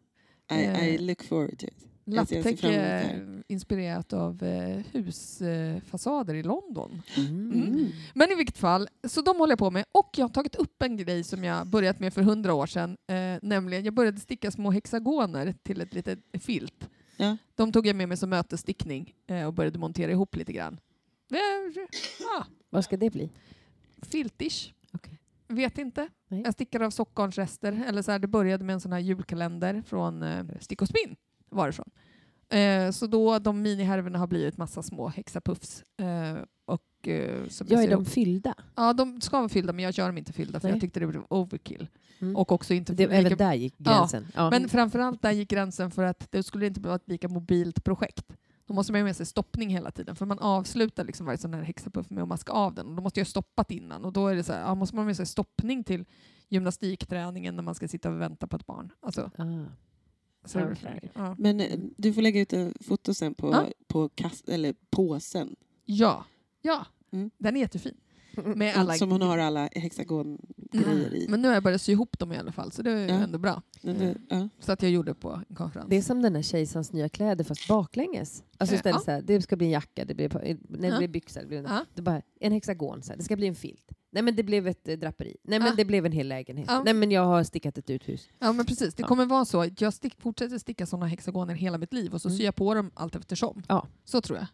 [0.50, 1.86] I, I Eh, look forward to it.
[2.04, 7.02] Lapptäcke inspirerat av eh, husfasader i London.
[7.16, 7.52] Mm.
[7.52, 7.86] Mm.
[8.14, 9.84] Men i vilket fall, så de håller jag på med.
[9.92, 12.96] Och jag har tagit upp en grej som jag börjat med för hundra år sedan.
[13.06, 16.88] Eh, nämligen, jag började sticka små hexagoner till ett litet filt.
[17.16, 17.36] Ja.
[17.54, 20.80] De tog jag med mig som mötesstickning eh, och började montera ihop lite grann.
[21.30, 21.38] Eh,
[22.20, 23.30] ja, Vad ska det bli?
[24.02, 24.72] filtish.
[24.92, 25.18] Okej.
[25.48, 26.08] Vet inte.
[26.28, 26.42] Nej.
[26.44, 27.84] Jag stickar av sockornsrester.
[27.88, 31.16] Eller så här, det började med en sån här julkalender från eh, Stick och Spinn.
[31.54, 31.90] Varifrån.
[32.48, 35.82] Eh, så då de minihärvorna har blivit massa små hexapuffs.
[35.98, 38.54] Eh, och, eh, som Ja, är de fyllda?
[38.74, 40.74] Ja, de ska vara fyllda, men jag gör dem inte fyllda för Nej.
[40.74, 41.88] jag tyckte det blev overkill.
[42.20, 42.36] Mm.
[42.36, 44.26] Och också inte Det, även där gick Ja, gränsen.
[44.34, 44.50] Ja.
[44.50, 48.32] Men framförallt där gick gränsen för att det skulle inte vara ett lika mobilt projekt.
[48.66, 51.54] Då måste man ha med sig stoppning hela tiden, för man avslutar liksom varje sån
[51.54, 52.86] här hexapuff med att maska av den.
[52.86, 54.96] Och då måste jag ha stoppat innan och då är det så här, ja, måste
[54.96, 56.04] man ha med sig stoppning till
[56.48, 58.92] gymnastikträningen när man ska sitta och vänta på ett barn.
[59.02, 59.64] Alltså, Ah.
[60.94, 61.10] Mycket.
[61.14, 61.36] ja.
[61.38, 63.66] Men eh, du får lägga ut en foto sen på, Ja.
[63.86, 65.56] på kast, eller påsen.
[65.84, 66.24] ja,
[66.62, 66.86] ja.
[67.12, 67.30] Mm.
[67.38, 67.94] den är jättefin.
[68.56, 71.14] Med alla Som hon har alla hexagongrejer Mm.
[71.14, 71.26] i.
[71.28, 73.14] Men nu har jag börjat sy ihop dem i alla fall, så det är Ja.
[73.14, 73.62] ändå bra.
[73.82, 74.48] Men det, ja.
[74.60, 75.86] Så att jag gjorde på en konferens.
[75.90, 78.42] Det är som den här kejsarens nya kläder fast baklänges.
[78.58, 79.04] Alltså Eh, istället ja.
[79.04, 80.98] så här, det ska bli en jacka, det blir, nej, det Ja.
[80.98, 81.84] blir byxor, det blir en, Ja.
[81.94, 83.16] det bara en hexagon, så här.
[83.16, 83.92] det ska bli en filt.
[84.12, 85.36] Nej men det blev ett eh, draperi.
[85.42, 85.74] Nej men Ja.
[85.76, 86.66] det blev en hel lägenhet.
[86.68, 86.82] Ja.
[86.84, 88.28] Nej men jag har stickat ett uthus.
[88.38, 89.06] Ja men precis, det Ja.
[89.06, 89.66] kommer vara så.
[89.78, 92.38] Jag stick, fortsätter sticka sådana hexagoner hela mitt liv och så Mm.
[92.38, 93.62] syr jag på dem allt eftersom.
[93.68, 93.86] Ja.
[94.04, 94.46] Så tror jag.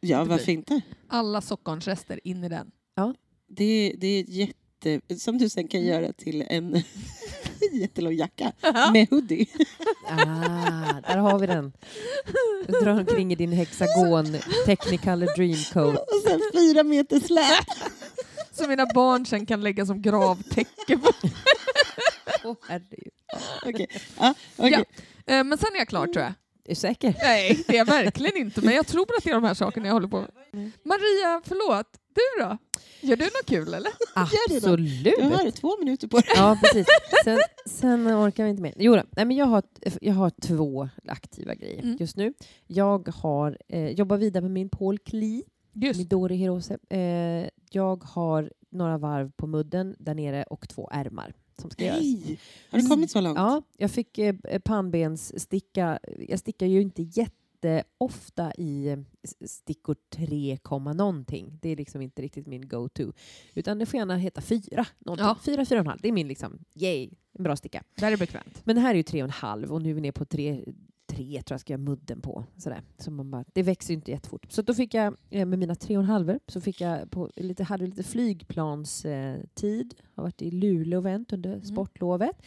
[0.00, 0.80] ja, Det varför inte?
[1.08, 2.70] Alla sockornsrester in i den.
[3.48, 5.00] Det, det är jätte...
[5.18, 5.92] Som du sen kan Mm.
[5.92, 6.82] göra till en
[7.72, 8.52] jättelång jacka
[8.92, 9.46] med hoodie.
[10.08, 11.72] Ah, där har vi den.
[12.66, 15.98] Du drar omkring i din hexagon Technicolor Dreamcoat.
[16.00, 17.66] Och sen fyra meter släp.
[18.52, 21.12] Så mina barn sen kan lägga som gravtäcke på.
[22.44, 23.12] Åh, herregud.
[23.66, 23.88] Okej.
[24.20, 24.84] Ja, okej.
[25.26, 25.34] Ja.
[25.34, 26.32] Eh, Men sen är jag klar tror jag.
[26.64, 27.14] Är du säker?
[27.22, 28.60] Nej, det är jag verkligen inte.
[28.60, 30.30] Men jag tror att det är de här sakerna jag håller på med.
[30.84, 31.86] Maria, förlåt.
[32.16, 32.58] Du då?
[33.00, 33.92] Gör du något kul eller?
[34.14, 35.04] Absolut.
[35.04, 36.28] Du har två minuter på dig.
[36.36, 36.86] Ja, precis.
[37.24, 38.74] Sen, sen orkar vi inte mer.
[38.76, 39.62] Jo, nej, men jag, har,
[40.00, 41.96] jag har två aktiva grejer Mm.
[42.00, 42.34] just nu.
[42.66, 45.98] Jag har, eh, jobbar vidare med min Paul Klee, Just.
[45.98, 46.78] Midori Hirose.
[46.90, 52.00] Eh, jag har några varv på mudden där nere och två ärmar som ska göras.
[52.00, 52.38] Nej!
[52.70, 53.36] Har det kommit så långt?
[53.38, 55.98] Ja, jag fick eh, pannbenssticka.
[56.28, 57.02] Jag stickar ju inte
[57.68, 58.96] jätteofta i
[59.46, 61.58] stickor 3, komma någonting.
[61.62, 63.12] Det är liksom inte riktigt min go-to.
[63.54, 64.86] Utan det får gärna heta 4.
[64.98, 65.26] Någonting.
[65.26, 65.38] Ja.
[65.44, 65.98] 4, 4,5.
[66.02, 67.82] Det är min liksom, yay, en bra sticka.
[67.94, 68.62] Där är bekvämt.
[68.64, 70.64] Men det här är ju 3,5 och nu är vi ner på 3,
[71.06, 72.44] 3 tror jag ska göra mudden på.
[72.56, 72.82] Sådär.
[72.98, 74.46] Så man bara, det växer ju inte jättefort.
[74.48, 78.02] Så då fick jag eh, med mina 3,5 så fick jag på lite, hade lite
[78.02, 79.94] flygplanstid.
[80.14, 82.42] Har varit i Luleå och vänt under sportlovet.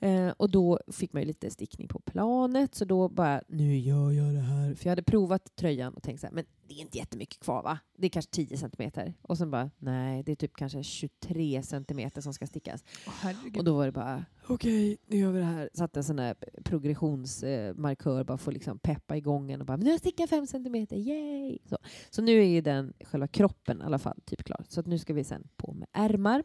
[0.00, 4.10] Eh, och då fick man ju lite stickning på planet, så då bara, nu gör
[4.10, 4.74] jag det här.
[4.74, 7.62] För jag hade provat tröjan och tänkt så här, men det är inte jättemycket kvar
[7.62, 7.78] va?
[7.98, 9.14] Det är kanske 10 centimeter.
[9.22, 12.84] Och sen bara, nej, det är typ kanske 23 centimeter som ska stickas.
[13.06, 13.56] Herregud.
[13.56, 15.70] Och då var det bara, okej, nu gör vi det här.
[15.74, 19.84] Satte en sån där progressionsmarkör bara för att liksom peppa igång en och bara, nu
[19.84, 21.58] har jag stickat 5 centimeter, yay!
[21.68, 21.78] Så.
[22.10, 24.64] så nu är ju den, själva kroppen i alla fall, typ klar.
[24.68, 26.42] Så att nu ska vi sen på med ärmar.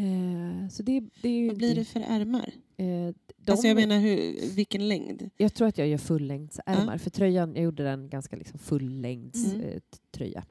[0.00, 2.52] Eh, så det, det är Vad blir det för ärmar?
[2.76, 5.30] eh, de, Alltså jag menar hur, vilken längd?
[5.36, 6.98] jag tror att jag gör fullängdsärmar.
[6.98, 9.60] För tröjan, jag gjorde den ganska liksom fullängds Mm.
[9.60, 10.42] eh.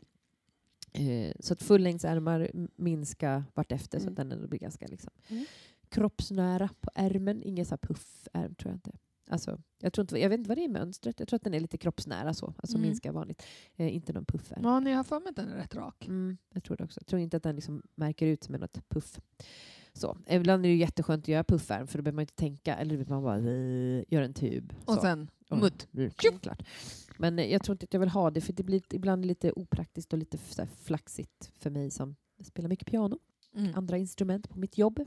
[0.94, 4.12] Eh, så att fullängdsärmar minska vartefter så Mm.
[4.14, 5.46] att den ändå blir ganska liksom, Mm.
[5.90, 7.44] kroppsnära på ärmen.
[7.44, 8.92] Ingen så här puffärm tror jag inte.
[9.32, 10.20] Alltså, jag, tror inte.
[10.20, 11.20] jag vet inte vad det är i mönstret.
[11.20, 12.54] Jag tror att den är lite kroppsnära så.
[12.58, 12.88] Alltså Mm.
[12.88, 13.44] minska vanligt.
[13.76, 14.60] Eh, inte någon puffärm.
[14.63, 16.08] Ja, ni har för mig att den är rätt rak.
[16.08, 17.00] Mm, jag tror det också.
[17.02, 19.20] Jag tror inte att den liksom märker ut med något puff.
[19.94, 20.18] Så.
[20.30, 22.76] Ibland är det jätteskönt att göra puffärm för då behöver man inte tänka.
[22.76, 24.74] Eller vet man bara eh, gör en tub.
[24.86, 25.02] Och så.
[25.02, 25.88] sen mutt.
[25.94, 26.12] Mm,
[26.42, 26.63] klart.
[27.18, 29.52] Men eh, jag tror inte att jag vill ha det för det blir ibland lite
[29.52, 33.20] opraktiskt och lite så flaxigt för mig som spelar mycket piano.
[33.56, 33.72] Mm.
[33.76, 35.06] Andra instrument på mitt jobb.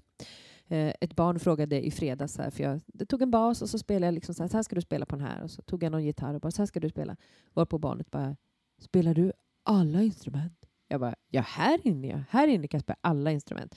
[0.72, 4.06] Eh, ett barn frågade i fredags, här, för jag tog en bas och så spelade
[4.06, 5.42] jag liksom så här, så här ska du spela på den här.
[5.42, 7.16] Och så tog jag någon gitarr och bara, så här ska du spela.
[7.54, 8.36] Varpå barnet bara,
[8.80, 9.32] spelar du
[9.62, 10.66] alla instrument?
[10.88, 12.20] Jag bara, ja här inne ja.
[12.30, 13.74] Här inne kan jag spela alla instrument.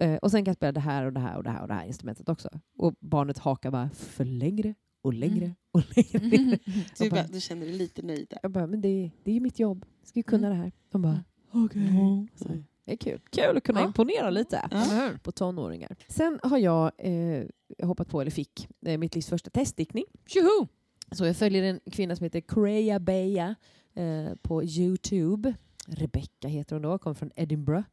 [0.00, 1.68] Eh, och sen kan jag spela det här och det här och det här och
[1.68, 2.48] det här instrumentet också.
[2.78, 5.54] Och barnet hakar bara för längre och längre Mm.
[5.72, 6.18] och längre.
[6.46, 6.58] ner.
[6.98, 8.38] Du, bara- du känner dig lite nöjd där.
[8.42, 9.84] Jag bara, men det, det är ju mitt jobb.
[10.00, 10.58] Jag ska ju kunna Mm.
[10.58, 10.72] det här.
[10.90, 12.28] De bara, okej.
[12.34, 12.48] Så,
[12.84, 13.20] Det är kul.
[13.30, 13.86] Kul att kunna Ja.
[13.86, 15.10] imponera lite Ja.
[15.22, 15.96] På tonåringar.
[16.08, 17.44] Sen har jag eh,
[17.86, 20.04] hoppat på, eller fick, eh, mitt livs första teststickning.
[20.26, 20.66] Tjoho!
[21.12, 23.54] Så jag följer en kvinna som heter Creya Beja
[23.94, 25.54] eh, på Youtube.
[25.86, 27.84] Rebecca heter hon då, kommer från Edinburgh.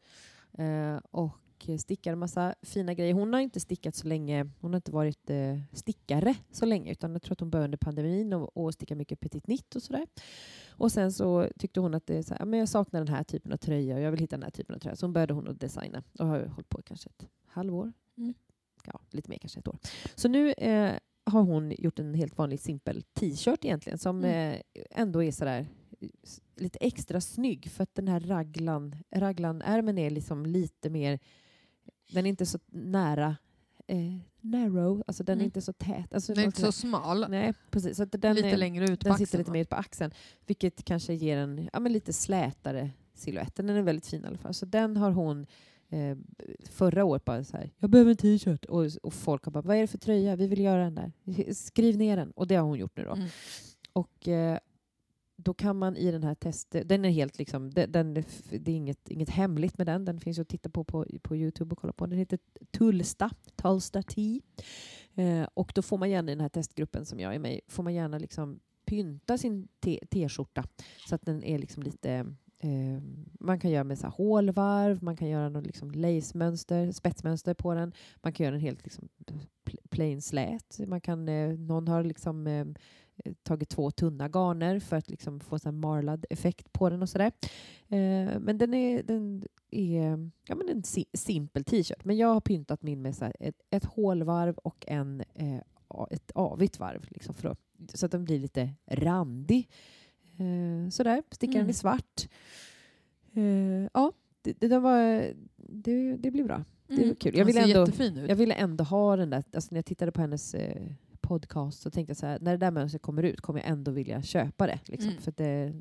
[0.58, 1.00] Eh,
[1.68, 3.14] och stickar en massa fina grejer.
[3.14, 7.12] Hon har inte stickat så länge, hon har inte varit eh, stickare så länge utan
[7.14, 10.08] jag tror att hon började under pandemin och, och stickar mycket petit nitt och sådär.
[10.70, 13.24] Och sen så tyckte hon att det så här, "Ja, men jag saknar den här
[13.24, 14.96] typen av tröja och jag vill hitta den här typen av tröja.
[14.96, 17.94] Så började hon att designa och har hållit på kanske ett halvår.
[18.18, 18.34] Mm.
[18.86, 19.78] Ja, lite mer kanske ett år.
[20.16, 20.94] Så nu eh,
[21.24, 24.54] har hon gjort en helt vanlig simpel t-shirt egentligen som Mm.
[24.74, 25.66] eh, ändå är sådär
[26.56, 31.20] lite extra snygg för att den här raglan, raglanärmen är liksom lite mer,
[32.12, 33.38] den är inte så nära
[33.88, 33.98] eh,
[34.42, 35.46] narrow, alltså den är Mm.
[35.46, 36.14] inte så tät.
[36.14, 37.26] Alltså, Den är inte så smal.
[37.30, 37.98] Nej, precis.
[37.98, 39.54] Så den, lite är, längre ut den sitter axeln, lite va?
[39.54, 40.12] mer ut på axeln,
[40.46, 43.56] vilket kanske ger en ja, men lite slätare silhuett.
[43.56, 44.54] Den är väldigt fin i alla fall.
[44.54, 45.46] Så den har hon
[45.90, 46.18] eh,
[46.70, 48.66] förra året bara så här, jag behöver en t-shirt.
[48.66, 50.36] Och, och folk har bara, vad är det för tröja?
[50.36, 51.54] Vi vill göra den där.
[51.54, 52.32] Skriv ner den.
[52.32, 53.14] Och det har hon gjort nu då.
[53.14, 53.28] Mm.
[53.94, 54.60] Och eh,
[55.44, 58.76] då kan man i den här testen, den är helt liksom, den, den, det är
[58.76, 61.94] inget, inget hemligt med den, den finns att titta på, på på Youtube och kolla
[61.94, 62.06] på.
[62.06, 62.40] Den heter
[62.72, 64.40] Tullsta, Tullsta Tea.
[65.16, 67.62] Eh, och då får man gärna i den här testgruppen som jag är med i,
[67.68, 69.68] får man gärna liksom pynta sin
[70.10, 70.64] t-skjorta
[71.08, 72.12] så att den är liksom lite
[72.60, 73.02] eh,
[73.40, 77.74] man kan göra med så här hålvarv, man kan göra något liksom lace-mönster, spetsmönster på
[77.74, 77.94] den.
[78.16, 79.10] Man kan göra den helt liksom
[79.90, 80.80] plain slät.
[80.88, 82.66] Man kan, eh, någon har liksom eh,
[83.44, 87.32] tagit två tunna garner för att liksom få en marlad effekt på den och sådär.
[87.88, 92.06] Eh, men den är, den är ja, men en si- simpel t-shirt.
[92.06, 95.62] Men jag har pyntat min med så ett, ett hålvarv och en, eh,
[96.12, 97.06] ett avigt varv.
[97.10, 97.60] Liksom för att,
[97.94, 99.70] så att den blir lite randig.
[100.38, 101.70] Eh, sådär, stickar den Mm.
[101.70, 102.28] i svart.
[103.34, 105.24] Eh, ja, det, det, var,
[105.58, 106.64] det, det blir bra.
[106.88, 107.16] Det var Mm.
[107.16, 107.38] kul.
[107.38, 108.28] Jag Den ville ändå-.
[108.28, 110.92] Jag ville ändå ha den där, alltså när jag tittade på hennes eh,
[111.30, 113.92] podcast så tänkte jag så här, när det där mönstret kommer ut kommer jag ändå
[113.92, 114.80] vilja köpa det.
[114.86, 115.22] Liksom, Mm.
[115.22, 115.74] För det,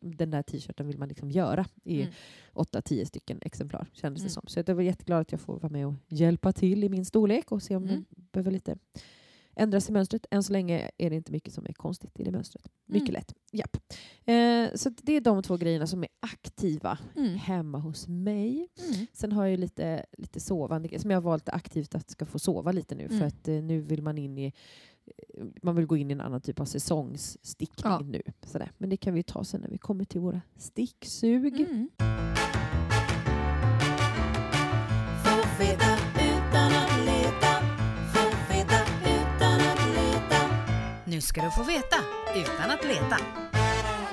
[0.00, 2.12] den där t-shirten vill man liksom göra i Mm.
[2.52, 4.30] åtta, tio stycken exemplar kändes det Mm.
[4.30, 4.42] som.
[4.46, 7.52] Så jag var jätteglad att jag får vara med och hjälpa till i min storlek
[7.52, 8.04] och se om Mm.
[8.32, 8.76] behöver lite
[9.56, 10.26] ändras i mönstret.
[10.30, 12.68] Än så länge är det inte mycket som är konstigt i det mönstret.
[12.86, 13.18] Mycket Mm.
[13.20, 13.34] lätt.
[13.52, 13.76] Japp.
[14.24, 17.34] Eh, så det är de två grejerna som är aktiva Mm.
[17.34, 18.68] hemma hos mig.
[18.92, 19.06] Mm.
[19.12, 22.72] Sen har jag lite, lite sovande som jag har valt aktivt att ska få sova
[22.72, 23.08] lite nu.
[23.08, 23.28] För Mm.
[23.28, 24.44] att eh, nu vill man in i
[25.06, 27.98] eh, man vill gå in i en annan typ av säsongsstickning Ja.
[28.00, 28.22] nu.
[28.46, 28.72] Sådär.
[28.78, 31.66] Men det kan vi ta sen när vi kommer till våra sticksug.
[41.14, 41.96] Nu ska du få veta
[42.36, 43.16] utan att leta.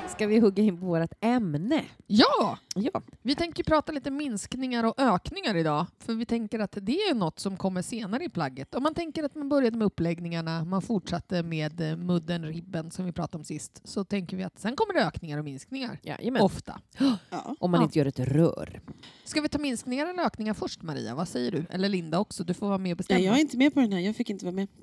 [0.10, 1.84] ska vi hugga in på vårt ämne.
[2.08, 2.58] Ja!
[2.76, 7.14] Ja, Vi tänker prata lite minskningar och ökningar idag, för vi tänker att det är
[7.16, 8.76] något som kommer senare i plagget.
[8.76, 13.06] Om man tänker att man började med uppläggningarna, man fortsatte med eh, mudden, ribben som
[13.06, 16.00] vi pratade om sist, så tänker vi att sen kommer det ökningar och minskningar.
[16.04, 16.42] jajamän.
[16.42, 16.80] Ofta.
[16.98, 17.18] Ja.
[17.60, 17.84] Om man Ja.
[17.86, 18.82] inte gör ett rör.
[19.24, 21.16] Ska vi ta minskningar eller ökningar först Maria?
[21.16, 21.66] Vad säger du?
[21.70, 23.20] Eller Linda också, du får vara med och Nej, bestämma.
[23.20, 24.68] jag är inte med på den här, jag fick inte vara med.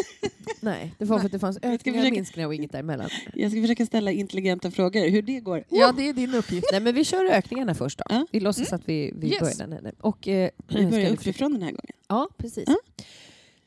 [0.60, 3.08] Nej, det var för att det fanns ökningar, försöka- minskningar och inget däremellan.
[3.34, 5.64] Jag ska försöka ställa intelligenta frågor, hur det går.
[5.68, 6.66] Ja, det är din uppgift.
[6.72, 8.04] Nej, men vi kör ökningarna först då.
[8.08, 8.26] Ja.
[8.32, 9.40] Vi låtsas att vi, vi Yes.
[9.40, 9.72] börjar den.
[9.72, 9.94] här.
[10.00, 11.92] Och, eh, Vi börjar uppifrån den här gången.
[12.08, 12.64] Ja, precis.
[12.66, 12.76] Ja.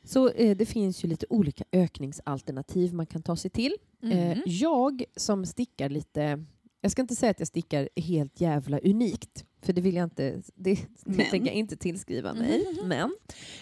[0.04, 3.76] Så eh, det finns ju lite olika ökningsalternativ man kan ta sig till.
[4.02, 4.38] Eh, Mm.
[4.46, 6.44] jag som stickar lite,
[6.80, 10.42] jag ska inte säga att jag stickar helt jävla unikt, för det vill jag inte,
[10.54, 12.66] det, det tänker jag inte tillskriva mig.
[12.82, 12.88] Mhm.
[12.88, 13.16] Men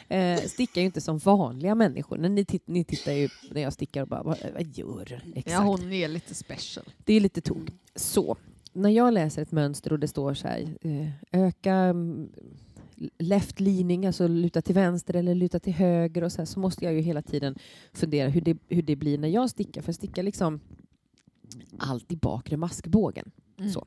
[0.08, 2.18] eh, stickar ju inte som vanliga människor.
[2.18, 5.14] När ni, titt, ni tittar ju när jag stickar och bara, vad, vad gör du?
[5.14, 5.50] Exakt.
[5.50, 6.86] Ja, hon är lite special.
[7.04, 7.68] Det är lite tok.
[7.94, 8.36] Så,
[8.72, 12.28] när jag läser ett mönster och det står så här, eh, öka mm,
[13.18, 16.84] left leaning, alltså luta till vänster eller luta till höger och så, här, så måste
[16.84, 17.58] jag ju hela tiden
[17.92, 19.82] fundera hur det, hur det blir när jag stickar.
[19.82, 20.60] För jag stickar liksom
[21.78, 23.30] allt i bakre maskbågen.
[23.58, 23.70] Mm.
[23.70, 23.86] Så.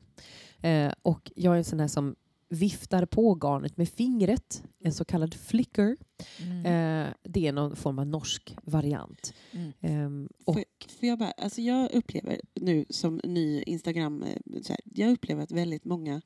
[0.62, 2.16] Eh, och jag är en sån här som
[2.48, 5.96] viftar på garnet med fingret, en så kallad flicker.
[6.42, 6.66] Mm.
[6.66, 9.34] Eh, det är någon form av norsk variant.
[9.52, 9.72] Mm.
[9.80, 14.80] Ehm, och, Får, får jag, bara, alltså jag upplever nu som ny Instagram, eh, här,
[14.84, 16.22] jag upplever att väldigt många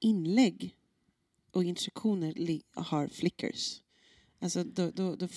[0.00, 0.76] inlägg
[1.50, 2.34] och instruktioner
[2.80, 3.82] har flickers.
[4.38, 5.28] Alltså då, då, då,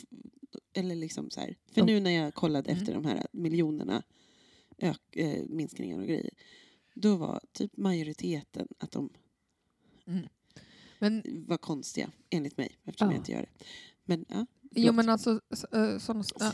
[0.74, 1.56] eller liksom så här.
[1.72, 2.82] För nu när jag kollade Mm.
[2.82, 4.04] efter de här miljonerna
[4.78, 6.30] ök, eh, minskningar och grejer,
[6.96, 9.10] då var typ majoriteten att de
[10.08, 10.28] Mm.
[11.00, 13.14] Men, var konstiga, enligt mig, eftersom Ja.
[13.14, 13.66] jag inte gör det.
[14.04, 15.98] Men ja, jo, men alltså, Så eh,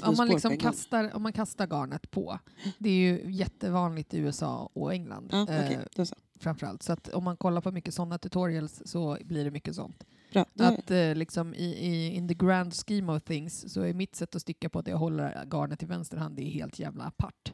[0.01, 2.39] då om, man liksom kastar, om man kastar garnet på,
[2.77, 6.15] det är ju jättevanligt i USA och England ja, okej, eh, så.
[6.39, 6.83] framförallt.
[6.83, 10.03] Så att om man kollar på mycket sådana tutorials så blir det mycket sånt.
[10.33, 14.15] Bra, Att eh, liksom i, i in the grand scheme of things så är mitt
[14.15, 17.03] sätt att sticka på att jag håller garnet i vänster hand det är helt jävla
[17.03, 17.53] apart.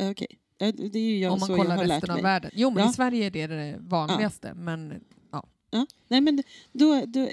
[0.00, 0.26] okej.
[0.30, 2.50] Ja, Det är ju jag, om man så jag kollar resten av världen.
[2.54, 2.90] Jo men Ja.
[2.90, 4.94] i Sverige är det det vanligaste men
[5.70, 5.86] Ja.
[6.08, 7.28] Nej, men då, då,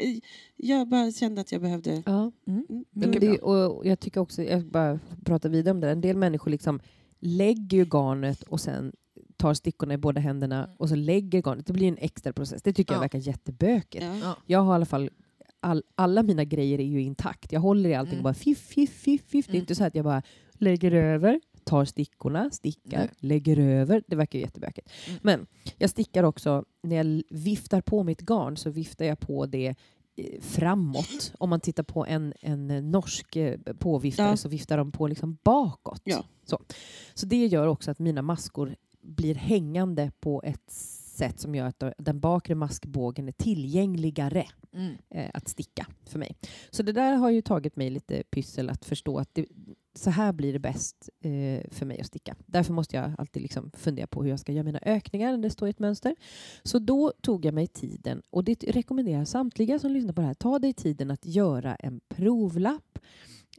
[0.56, 2.04] jag bara kände att jag behövde...
[2.06, 2.32] ja.
[2.48, 5.92] mm, Mm, Men mycket det, och jag tycker också, jag bara pratar vidare om det,
[5.92, 6.80] en del människor liksom
[7.20, 8.94] lägger ju garnet och sen
[9.38, 10.76] tar stickorna i båda händerna Mm.
[10.78, 11.66] och så lägger garnet.
[11.68, 12.62] Det blir en extra process.
[12.62, 13.02] Det tycker jag Ja.
[13.02, 14.04] verkar jättebökigt.
[14.04, 14.18] Ja.
[14.24, 14.38] Ja.
[14.46, 15.10] Jag har i alla fall,
[15.60, 17.52] all, alla mina grejer är ju intakt.
[17.52, 18.20] Jag håller i allting Mm.
[18.20, 19.46] och bara fiff, fiff, fiff, fiff.
[19.46, 19.62] Det är Mm.
[19.62, 20.22] inte så att jag bara
[20.54, 23.10] lägger över, tar stickorna, stickar, Nej.
[23.19, 24.04] lägger över.
[24.08, 24.89] Det verkar ju jättebökigt.
[25.08, 25.19] Mm.
[25.24, 25.47] Men
[25.78, 29.76] jag stickar också, när jag viftar på mitt garn så viftar jag på det
[30.15, 31.34] eh, framåt.
[31.38, 34.38] Om man tittar på en, en norsk eh, påviftare Ja.
[34.38, 36.02] så viftar de på liksom bakåt.
[36.04, 36.24] Ja.
[36.45, 36.62] Så.
[37.13, 41.84] så det gör också att mina maskor blir hängande på ett sätt som gör att
[41.97, 44.95] den bakre maskbågen är tillgängligare Mm.
[45.10, 46.36] eh, att sticka för mig.
[46.69, 49.45] Så det där har ju tagit mig lite pyssel att förstå att det,
[49.94, 52.36] så här blir det bäst eh, för mig att sticka.
[52.46, 55.50] Därför måste jag alltid liksom fundera på hur jag ska göra mina ökningar när det
[55.50, 56.16] står i ett mönster.
[56.64, 60.34] Så då tog jag mig tiden, och det rekommenderar samtliga som lyssnar på det här,
[60.34, 63.00] ta dig tiden att göra en provlapp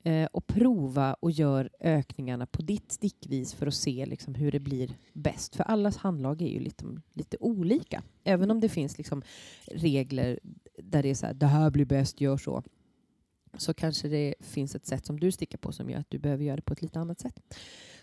[0.03, 4.61] eh, och prova och gör ökningarna på ditt stickvis för att se liksom hur det
[4.61, 5.57] blir bäst.
[5.57, 8.03] För allas handlag är ju lite, lite olika.
[8.25, 9.23] Även om det finns liksom
[9.67, 10.41] regler
[10.79, 12.63] där det är så här, det här blir bäst, gör så.
[13.59, 16.45] Så kanske det finns ett sätt som du stickar på som gör att du behöver
[16.45, 17.41] göra det på ett lite annat sätt.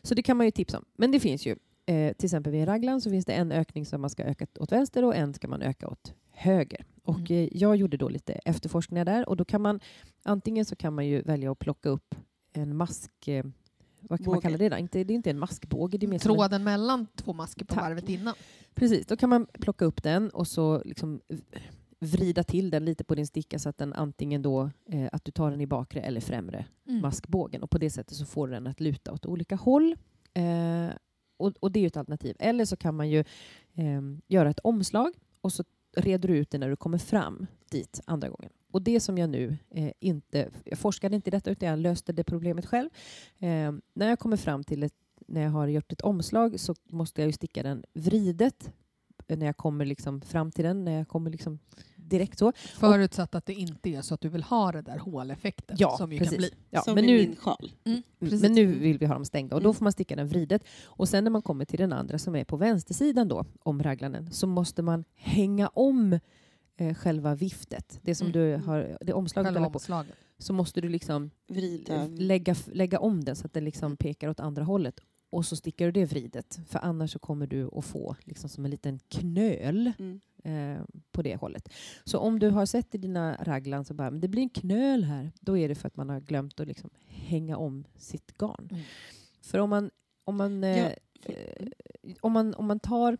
[0.02, 0.86] Så det kan man ju tipsa om.
[0.98, 4.02] Men det finns ju, eh, till exempel vid raglan så finns det en ökning som
[4.02, 6.86] man ska öka åt vänster och en ska man öka åt höger.
[7.04, 7.32] Och Mm.
[7.32, 9.80] eh, jag gjorde då lite efterforskningar där och då kan man
[10.24, 12.16] antingen så kan man ju välja att plocka upp
[12.54, 13.46] en mask, eh,
[14.02, 14.78] vad kan man kalla det då?
[14.78, 17.66] Inte, det är inte en maskbåge, det är mer som en Tråden mellan två masker
[17.66, 17.84] på Tack.
[17.84, 18.34] varvet innan.
[18.76, 21.22] Precis, då kan man plocka upp den och så liksom
[22.00, 25.32] vrida till den lite på din sticka så att den antingen då eh, att du
[25.32, 27.02] tar den i bakre eller främre Mm.
[27.02, 29.96] maskbågen och på det sättet så får du den att luta åt olika håll.
[30.34, 30.88] Eh,
[31.38, 32.36] och, och det är ju ett alternativ.
[32.40, 33.20] Eller så kan man ju
[33.74, 35.64] eh, göra ett omslag och så
[35.96, 38.52] reder du ut det när du kommer fram dit andra gången.
[38.72, 42.14] Och det som jag nu eh, inte, jag forskade inte i detta utan jag löste
[42.14, 42.90] det problemet själv.
[43.38, 44.94] Eh, när jag kommer fram till ett,
[45.28, 48.72] när jag har gjort ett omslag så måste jag ju sticka den vridet
[49.28, 51.60] när jag kommer liksom fram till den, när jag kommer liksom
[52.10, 52.52] direkt så.
[52.56, 56.12] Förutsatt att det inte är så att du vill ha det där håleffekten Ja, som
[56.12, 56.32] ju precis.
[56.32, 56.52] kan bli.
[56.70, 57.72] Ja, som men i nu, min sjal.
[57.86, 58.42] Mm, precis.
[58.42, 59.76] men nu vill vi ha dem stängda och då Mm.
[59.76, 60.64] får man sticka den vridet.
[60.86, 64.32] Och sen när man kommer till den andra som är på vänstersidan då, om raglanen,
[64.32, 66.20] så måste man hänga om
[66.78, 68.00] eh, själva viftet.
[68.02, 68.40] Det som Mm.
[68.42, 69.66] du har, det omslaget du på.
[69.66, 70.16] omslaget.
[70.38, 72.06] så måste du liksom Vrida.
[72.18, 75.00] lägga, lägga om den så att den liksom pekar åt andra hållet.
[75.30, 76.60] Och så stickar du det vridet.
[76.68, 80.20] För annars så kommer du att få liksom som en liten knöl Mm.
[80.44, 81.70] eh, på det hållet.
[82.04, 85.04] Så om du har sett i dina raglan så bara, men det blir en knöl
[85.04, 85.32] här.
[85.42, 88.68] Då är det för att man har glömt att liksom hänga om sitt garn.
[88.72, 88.84] Mm.
[89.42, 89.92] För om man,
[90.24, 90.90] om man, eh, Ja.
[91.34, 91.68] eh,
[92.22, 93.18] om man, om man tar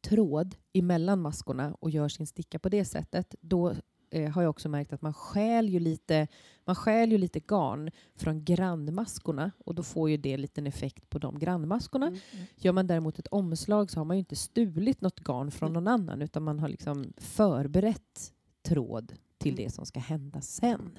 [0.00, 3.74] tråd emellan maskorna och gör sin sticka på det sättet, då
[4.10, 6.28] eh, har jag också märkt att man stjäl ju lite,
[6.64, 11.18] man stjäl ju lite garn från grannmaskorna och då får ju det liten effekt på
[11.18, 12.06] de grannmaskorna.
[12.06, 12.20] Mm.
[12.56, 15.88] Gör man däremot ett omslag så har man ju inte stulit något garn från någon
[15.88, 18.32] annan utan man har liksom förberett
[18.62, 19.64] tråd till Mm.
[19.64, 20.98] det som ska hända sen.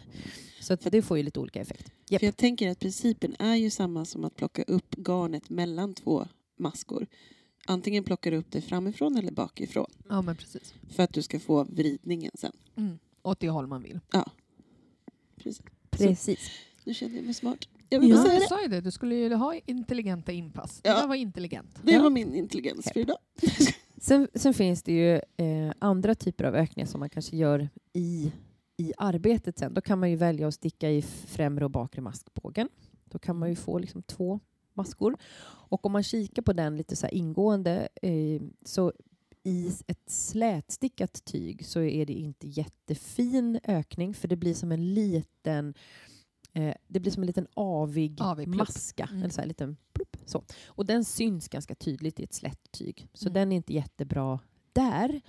[0.60, 1.92] Så att det får ju lite olika effekt.
[2.10, 2.20] Japp.
[2.20, 6.28] För jag tänker att principen är ju samma som att plocka upp garnet mellan två
[6.58, 7.08] maskor.
[7.68, 9.86] Antingen plockar du upp det framifrån eller bakifrån.
[10.10, 10.74] Ja, men precis.
[10.90, 12.52] För att du ska få vridningen sen.
[12.76, 13.00] Mm.
[13.24, 14.00] Åt det håll man vill.
[15.38, 15.62] Precis.
[15.90, 16.40] Precis.
[16.84, 17.68] Nu känner jag mig smart.
[17.90, 18.48] Jag vill Ja, säga det.
[18.48, 18.82] sa ju det.
[18.82, 20.82] Du skulle ju ha intelligenta inpass.
[20.84, 21.02] Ja.
[21.02, 21.80] Det var intelligent.
[21.84, 22.02] Det Ja.
[22.02, 23.18] var min intelligens för idag.
[24.02, 28.32] Sen, sen finns det ju eh, andra typer av ökningar som man kanske gör i,
[28.78, 29.74] i arbetet sen.
[29.74, 32.70] Då kan man ju välja att sticka i främre och bakre maskbågen.
[33.06, 34.40] Då kan man ju få liksom två
[34.82, 35.18] maskor.
[35.70, 38.94] Och om man kikar på den lite så ingående eh, så
[39.44, 44.94] i ett slätstickat tyg så är det inte jättefin ökning för det blir som en
[44.94, 45.74] liten
[46.54, 49.08] eh, det blir som en liten avig, Avig maska.
[49.12, 49.20] Mm.
[49.24, 50.44] Eller så här, liten plupp, så.
[50.66, 53.08] Och den syns ganska tydligt i ett slätt tyg.
[53.14, 53.34] Så Mm.
[53.34, 54.40] den är inte jättebra
[54.74, 55.22] där.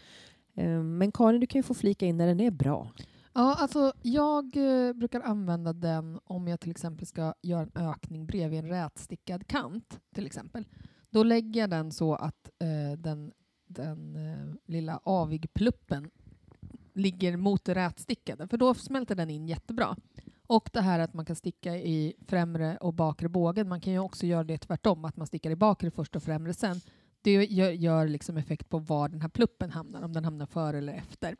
[0.55, 2.90] Eh, Men Karin, du kan ju få flika in när den är bra.
[3.35, 8.26] Ja, alltså jag eh, brukar använda den om jag till exempel ska göra en ökning
[8.26, 10.01] bredvid en rätstickad kant.
[10.14, 10.64] till exempel.
[11.11, 13.33] Då lägger jag den så att eh, den,
[13.66, 16.11] den eh, lilla avigpluppen
[16.93, 19.97] ligger mot det rätstickade, för då smälter den in jättebra.
[20.47, 23.99] Och det här att man kan sticka i främre och bakre bågen, man kan ju
[23.99, 26.80] också göra det tvärtom, att man stickar i bakre först och främre sen.
[27.22, 30.78] Det gör, gör liksom effekt på var den här pluppen hamnar, om den hamnar före
[30.78, 31.37] eller efter.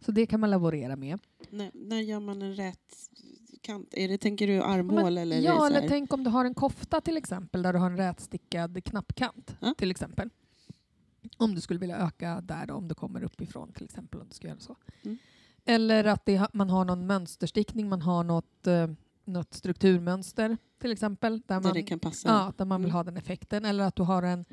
[0.00, 1.18] Så det kan man laborera med.
[1.50, 2.94] när, när gör man en rätt
[3.60, 3.88] kant?
[3.92, 5.40] Är det, tänker du armhål Men- eller?
[5.40, 8.84] ja, eller tänk om du har en kofta till exempel där du har en rätstickad
[8.84, 9.56] knappkant.
[9.60, 9.74] Ja.
[9.78, 10.30] till exempel.
[11.36, 14.20] Om du skulle vilja öka där då, om du kommer uppifrån till exempel.
[14.20, 14.76] Om du ska göra så.
[15.04, 15.18] Mm.
[15.64, 18.88] Eller att det, man har någon mönsterstickning, man har något, eh,
[19.24, 21.40] något strukturmönster till exempel.
[21.46, 22.28] Där Där man, det kan passa?
[22.28, 22.96] ja, där man vill Mm.
[22.96, 23.64] ha den effekten.
[23.64, 24.44] Eller att du har en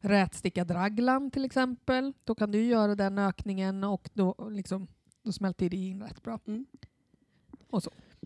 [0.00, 2.12] rätstickad raglan till exempel.
[2.24, 4.86] Då kan du göra den ökningen och då, liksom,
[5.22, 6.40] då smälter det in rätt bra.
[6.46, 6.66] Mm.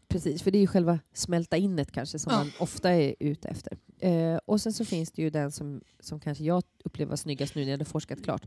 [0.08, 2.38] Precis, för det är ju själva smälta innet kanske som Ja.
[2.38, 3.78] man ofta är ute efter.
[3.98, 7.54] Eh, och sen så finns det ju den som, som kanske jag upplever var snyggast
[7.54, 8.46] nu när jag hade forskat klart.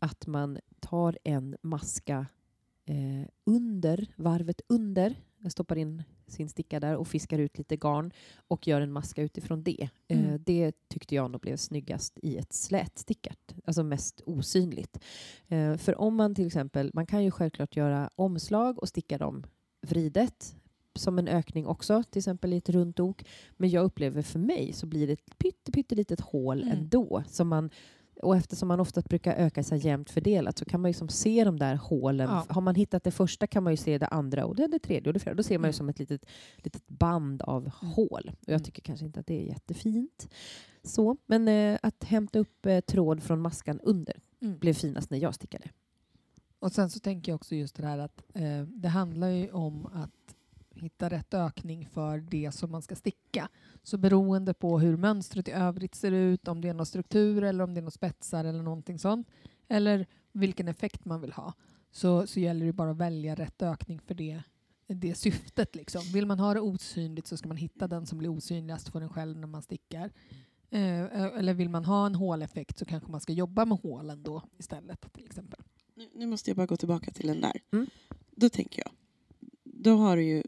[0.00, 2.26] Att man tar en maska
[2.84, 8.10] eh, under, varvet under, jag stoppar in sin sticka där och fiskar ut lite garn
[8.48, 9.88] och gör en maska utifrån det.
[10.08, 10.42] Eh, Mm.
[10.46, 14.98] det tyckte jag nog blev snyggast i ett slätstickat, alltså mest osynligt.
[15.48, 19.46] Eh, för om man till exempel, man kan ju självklart göra omslag och sticka dem
[19.86, 20.54] vridet
[20.94, 23.24] som en ökning också, till exempel i ett runt ok.
[23.56, 26.78] Men jag upplever för mig så blir det ett pytte, pyttelitet hål Mm.
[26.78, 27.22] ändå.
[27.28, 27.70] Som man,
[28.22, 31.08] och eftersom man ofta brukar öka så här jämnt fördelat så kan man ju som
[31.08, 32.28] se de där hålen.
[32.30, 32.46] Ja.
[32.48, 35.08] Har man hittat det första kan man ju se det andra och det, det tredje
[35.08, 35.36] och det fjärde.
[35.36, 35.72] Då ser man ju Mm.
[35.72, 36.24] som ett litet,
[36.56, 38.30] litet band av hål.
[38.40, 38.62] Och jag Mm.
[38.64, 40.28] tycker kanske inte att det är jättefint.
[40.82, 44.58] Så, men eh, att hämta upp eh, tråd från maskan under Mm.
[44.58, 45.70] blev finast när jag stickade.
[46.60, 49.86] Och sen så tänker jag också just det här att eh, det handlar ju om
[49.86, 50.10] att
[50.78, 53.48] hitta rätt ökning för det som man ska sticka.
[53.82, 57.64] Så beroende på hur mönstret i övrigt ser ut, om det är någon struktur eller
[57.64, 59.28] om det är några spetsar eller någonting sånt,
[59.68, 61.52] eller vilken effekt man vill ha,
[61.90, 64.42] så, så gäller det bara att välja rätt ökning för det,
[64.86, 65.74] det syftet.
[65.74, 66.02] Liksom.
[66.12, 69.08] Vill man ha det osynligt så ska man hitta den som blir osynligast för en
[69.08, 70.10] själv när man stickar.
[70.70, 74.42] Eh, eller vill man ha en håleffekt så kanske man ska jobba med hålen då
[74.58, 75.60] istället till exempel.
[75.94, 77.60] Nu, nu måste jag bara gå tillbaka till den där.
[77.72, 77.86] Mm.
[78.30, 78.90] Då tänker jag.
[79.80, 80.42] Då har du ju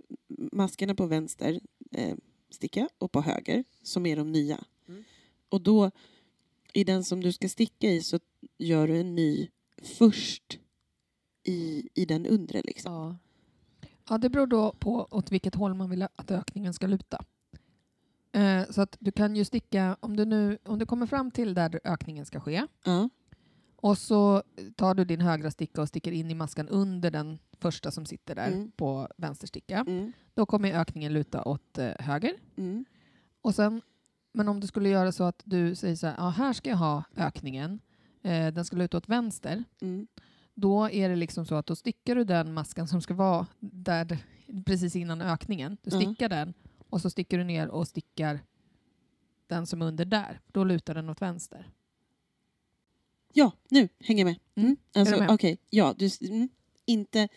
[0.52, 1.60] maskerna på vänster
[1.92, 2.16] eh,
[2.50, 4.64] sticka och på höger som är de nya.
[4.88, 5.04] Mm.
[5.48, 5.90] Och då
[6.72, 8.18] i den som du ska sticka i så
[8.58, 9.48] gör du en ny
[9.82, 10.58] först
[11.42, 12.62] i, i den undre.
[12.64, 12.92] Liksom.
[12.92, 13.16] Ja.
[14.08, 17.24] Ja, det beror då på åt vilket håll man vill att ökningen ska luta.
[18.32, 21.54] Eh, så att du kan ju sticka, om du, nu, om du kommer fram till
[21.54, 23.08] där ökningen ska ske Ja.
[23.82, 24.42] Och så
[24.76, 28.34] tar du din högra sticka och sticker in i maskan under den första som sitter
[28.34, 28.70] där Mm.
[28.70, 29.84] på vänster sticka.
[29.88, 30.12] Mm.
[30.34, 32.32] Då kommer ökningen luta åt eh, höger.
[32.56, 32.84] Mm.
[33.42, 33.82] Och sen,
[34.32, 36.76] men om du skulle göra så att du säger så här, ja, här ska jag
[36.76, 37.80] ha ökningen,
[38.22, 39.64] eh, den ska luta åt vänster.
[39.80, 40.06] Mm.
[40.54, 44.18] Då är det liksom så att då stickar du den maskan som ska vara där
[44.66, 45.76] precis innan ökningen.
[45.82, 46.00] Du Ja.
[46.00, 46.54] stickar den
[46.88, 48.40] och så sticker du ner och stickar
[49.46, 50.40] den som är under där.
[50.46, 51.70] Då lutar den åt vänster.
[53.32, 54.38] Ja, nu hänger jag med.
[54.54, 54.66] Mm.
[54.66, 54.76] Mm.
[54.94, 55.58] Alltså, Okej, med?
[55.70, 56.48] ja, du, mm,
[56.86, 57.28] inte...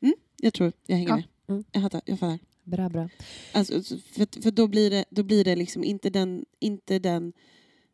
[0.00, 1.16] Mm, jag tror jag hänger Ja.
[1.16, 1.24] med.
[1.48, 1.64] Mm.
[1.72, 2.00] Jag fattar.
[2.06, 2.38] Jag fattar.
[2.64, 3.08] Bra, bra.
[3.52, 7.32] Alltså, så- för för då, blir det, då blir det liksom inte den, inte den...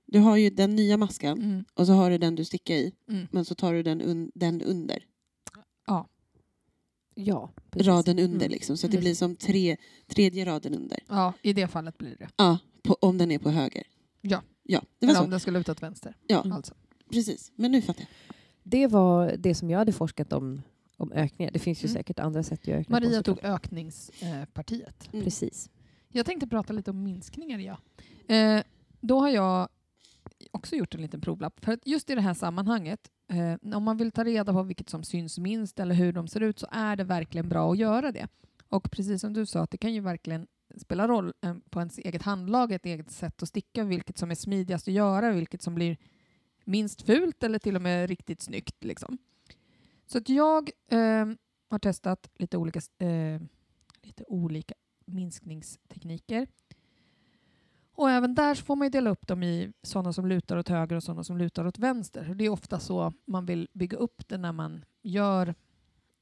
[0.06, 1.64] Du har ju den nya masken Mm.
[1.74, 2.92] och så har du den du stickar i.
[3.08, 3.26] Mm.
[3.30, 5.04] Men så tar du den, un, den under.
[7.14, 7.86] Ja, precis.
[7.86, 8.76] Raden under liksom.
[8.76, 9.76] Så att det blir som tre,
[10.06, 10.98] tredje raden under.
[11.08, 12.28] Ja, i det fallet blir det.
[12.36, 13.82] Ja, på, om den är på höger.
[14.20, 14.42] Ja.
[14.62, 15.24] Ja, det var Eller så.
[15.24, 16.16] om den ska luta åt vänster.
[16.26, 16.74] Ja, Alltså.
[17.12, 17.52] Precis.
[17.56, 18.08] Men nu fattar jag.
[18.62, 20.62] Det var det som jag hade forskat om,
[20.96, 21.52] om ökningar.
[21.52, 21.94] Det finns ju Mm.
[21.94, 23.22] säkert andra sätt att ökningar Maria på.
[23.22, 25.08] tog ökningspartiet.
[25.12, 25.24] Mm.
[25.24, 25.70] Precis.
[26.08, 27.58] Jag tänkte prata lite om minskningar.
[27.58, 27.78] Ja.
[28.34, 28.62] Eh,
[29.00, 29.68] då har jag
[30.50, 31.64] också gjort en liten provlapp.
[31.64, 35.04] För just i det här sammanhanget, eh, om man vill ta reda på vilket som
[35.04, 38.28] syns minst eller hur de ser ut så är det verkligen bra att göra det.
[38.68, 40.46] Och precis som du sa, att det kan ju verkligen
[40.76, 44.34] spela roll eh, på ens eget handlag, ett eget sätt att sticka, vilket som är
[44.34, 45.96] smidigast att göra, vilket som blir
[46.64, 48.84] minst fult eller till och med riktigt snyggt.
[48.84, 49.18] Liksom.
[50.06, 51.26] Så att jag eh,
[51.68, 53.40] har testat lite olika, eh,
[54.02, 56.46] lite olika minskningstekniker.
[57.94, 60.68] Och även där så får man ju dela upp dem i sådana som lutar åt
[60.68, 62.34] höger och sådana som lutar åt vänster.
[62.34, 65.48] Det är ofta så man vill bygga upp det när man gör,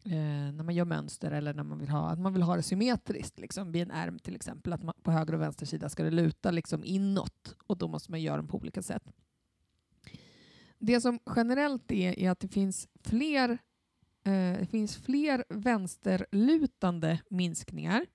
[0.05, 2.63] eh, när man gör mönster eller när man vill ha, att man vill ha det
[2.63, 3.39] symmetriskt.
[3.39, 6.11] Liksom, vid en ärm till exempel, att man, på höger och vänster sida ska det
[6.11, 9.13] luta liksom inåt och då måste man göra dem på olika sätt.
[10.81, 13.51] Det som generellt är, är att det finns fler,
[14.25, 18.07] eh, det finns fler vänsterlutande minskningar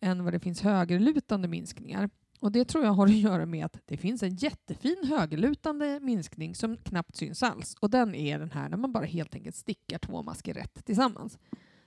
[0.00, 2.10] än vad det finns högerlutande minskningar.
[2.40, 6.54] Och det tror jag har att göra med att det finns en jättefin högerlutande minskning
[6.54, 7.76] som knappt syns alls.
[7.80, 11.38] Och den är den här när man bara helt enkelt stickar två masker rätt tillsammans.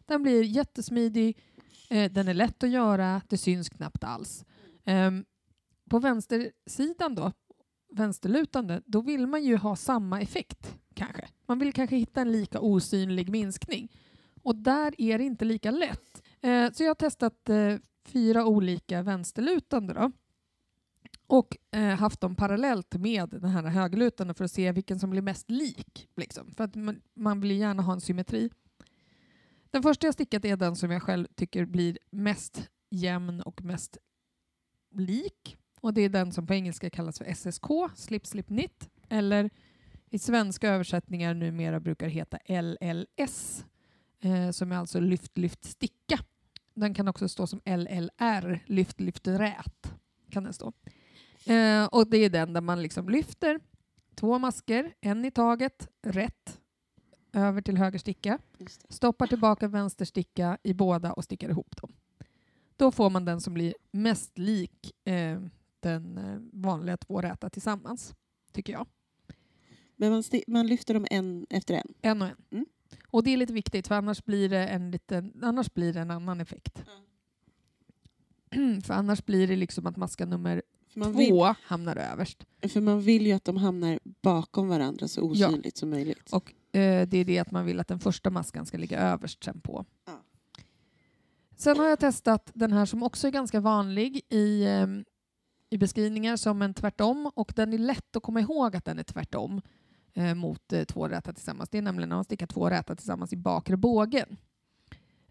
[0.05, 1.37] Den blir jättesmidig,
[1.89, 4.45] eh, den är lätt att göra, det syns knappt alls.
[4.83, 5.11] Eh,
[5.89, 7.31] på vänstersidan då,
[7.95, 11.27] vänsterlutande, då vill man ju ha samma effekt kanske.
[11.45, 13.91] Man vill kanske hitta en lika osynlig minskning.
[14.43, 16.23] Och där är det inte lika lätt.
[16.41, 17.75] Eh, så jag har testat eh,
[18.05, 20.11] fyra olika vänsterlutande då.
[21.27, 25.21] Och eh, haft dem parallellt med den här högerlutande för att se vilken som blir
[25.21, 26.09] mest lik.
[26.15, 26.51] Liksom.
[26.51, 28.49] För att man, man vill ju gärna ha en symmetri.
[29.71, 33.97] Den första jag stickat är den som jag själv tycker blir mest jämn och mest
[34.91, 35.57] lik.
[35.85, 38.89] Och det är den som på engelska kallas för SSK, Slip Slip Knit.
[39.09, 39.49] Eller
[40.09, 43.65] i svenska översättningar numera brukar heta LLS.
[44.19, 46.19] Eh, som är alltså lyft, lyft, sticka.
[46.73, 49.93] Den kan också stå som LLR, lyft, lyft, rät.
[50.29, 50.73] Kan den stå.
[51.45, 53.59] Eh, och det är den där man liksom lyfter
[54.15, 56.59] två masker, en i taget, rätt
[57.33, 58.39] över till höger sticka.
[58.89, 61.93] Stoppar tillbaka vänster sticka i båda och stickar ihop dem.
[62.75, 65.39] Då får man den som blir mest lik eh,
[65.89, 68.15] den eh, vanliga två räta tillsammans,
[68.53, 68.87] tycker jag.
[69.95, 71.93] Men man, man lyfter dem en efter en.
[72.01, 72.35] En och en.
[72.51, 72.65] Mm.
[73.07, 76.11] Och det är lite viktigt för annars blir det en, liten, annars blir det en
[76.11, 76.83] annan effekt.
[78.85, 80.61] för annars blir det liksom att maska nummer
[80.95, 82.45] man, två vill, hamnar överst.
[82.69, 85.47] för man vill ju att de hamnar bakom varandra så Ja.
[85.47, 86.33] osynligt som möjligt.
[86.33, 89.43] Och eh, det är det att man vill att den första maskan ska ligga överst
[89.43, 89.85] sen på.
[90.05, 90.21] Ja.
[91.57, 94.87] Sen har jag testat den här som också är ganska vanlig i, eh,
[95.69, 99.03] i beskrivningar som en tvärtom och den är lätt att komma ihåg att den är
[99.03, 99.61] tvärtom
[100.13, 101.69] eh, mot eh, två räta tillsammans.
[101.69, 104.37] Det är nämligen när man stickar två räta tillsammans i bakre bågen.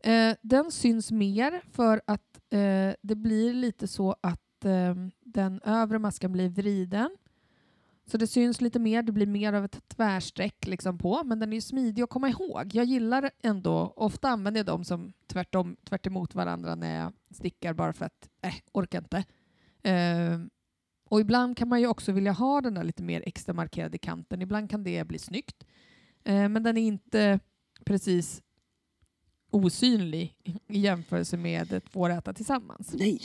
[0.01, 5.99] Eh, den syns mer för att eh, det blir lite så att eh, den övre
[5.99, 7.17] maskan blir vriden
[8.07, 11.53] så det syns lite mer, det blir mer av ett tvärsträck liksom på, men den
[11.53, 12.75] är ju smidig att komma ihåg.
[12.75, 17.73] Jag gillar ändå, ofta använder jag dem som tvärtom, tvärt emot varandra när jag stickar
[17.75, 19.25] bara för att, äh, orkar inte.
[19.85, 20.51] Ehm,
[21.09, 24.43] och ibland kan man ju också vilja ha den där lite mer extra markerade kanten.
[24.43, 25.65] Ibland kan det bli snyggt.
[26.25, 27.41] Ehm, men den är inte
[27.85, 28.43] precis
[29.51, 30.37] osynlig
[30.69, 32.95] i jämförelse med två räta tillsammans.
[32.99, 33.21] Nej.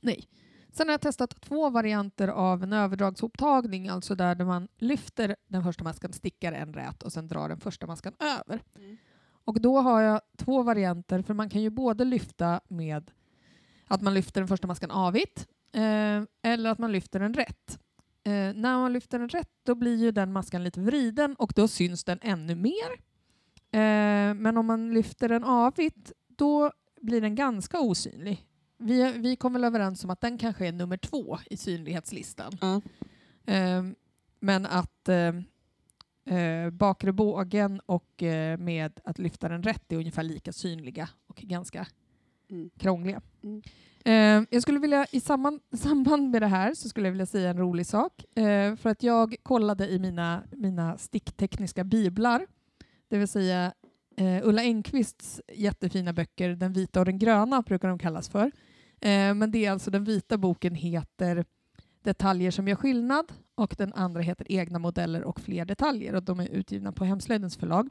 [0.00, 0.28] Nej.
[0.72, 5.84] Sen har jag testat två varianter av en överdragshoptagning, alltså där man lyfter den första
[5.84, 8.62] maskan, stickar en rät och sen drar den första maskan över.
[8.76, 8.96] Mm.
[9.44, 13.10] Och då har jag två varianter, för man kan ju både lyfta med
[13.86, 15.53] att man lyfter den första maskan avigt eh,
[16.42, 17.78] eller att man lyfter den rätt.
[18.24, 21.68] Eh, när man lyfter den rätt då blir ju den maskan lite vriden och då
[21.68, 22.92] syns den ännu mer.
[23.70, 28.46] Eh, men om man lyfter den avigt då blir den ganska osynlig.
[28.78, 32.52] Vi, vi kom väl överens om att den kanske är nummer två i synlighetslistan.
[33.46, 33.94] Ehm,
[34.40, 40.22] men att eh, eh, bakre bågen och eh, med att lyfta den rätt är ungefär
[40.22, 41.86] lika synliga och ganska
[42.50, 42.70] Mm.
[42.78, 43.20] krångliga.
[43.42, 43.62] Mm.
[44.04, 47.50] Eh, jag skulle vilja, I samband, samband med det här så skulle jag vilja säga
[47.50, 48.38] en rolig sak.
[48.38, 52.46] Eh, för att jag kollade i mina, mina sticktekniska biblar,
[53.08, 53.72] det vill säga
[54.16, 58.52] eh, Ulla Engqvists jättefina böcker, Den vita och den gröna brukar de kallas för.
[59.34, 61.44] Men det är alltså den vita boken heter
[62.02, 66.40] Detaljer som gör skillnad och den andra heter Egna modeller och fler detaljer och de
[66.40, 67.88] är utgivna på Hemslöjdens förlag.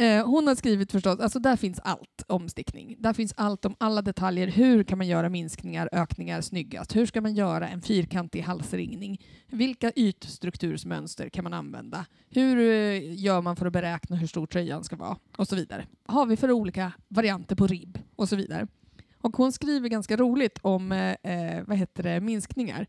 [0.00, 2.96] Eh, hon har skrivit förstås, alltså där finns allt om stickning.
[2.98, 4.46] Där finns allt om alla detaljer.
[4.46, 6.96] Hur kan man göra minskningar, ökningar snyggast?
[6.96, 9.20] Hur ska man göra en fyrkantig halsringning?
[9.46, 12.06] Vilka ytstruktursmönster kan man använda?
[12.30, 15.16] Hur eh, gör man för att beräkna hur stor tröjan ska vara?
[15.36, 15.86] Och så vidare.
[16.06, 17.98] Har vi för olika varianter på ribb?
[18.16, 18.66] Och så vidare.
[19.22, 22.86] Och hon skriver ganska roligt om eh, eh, vad heter det, minskningar.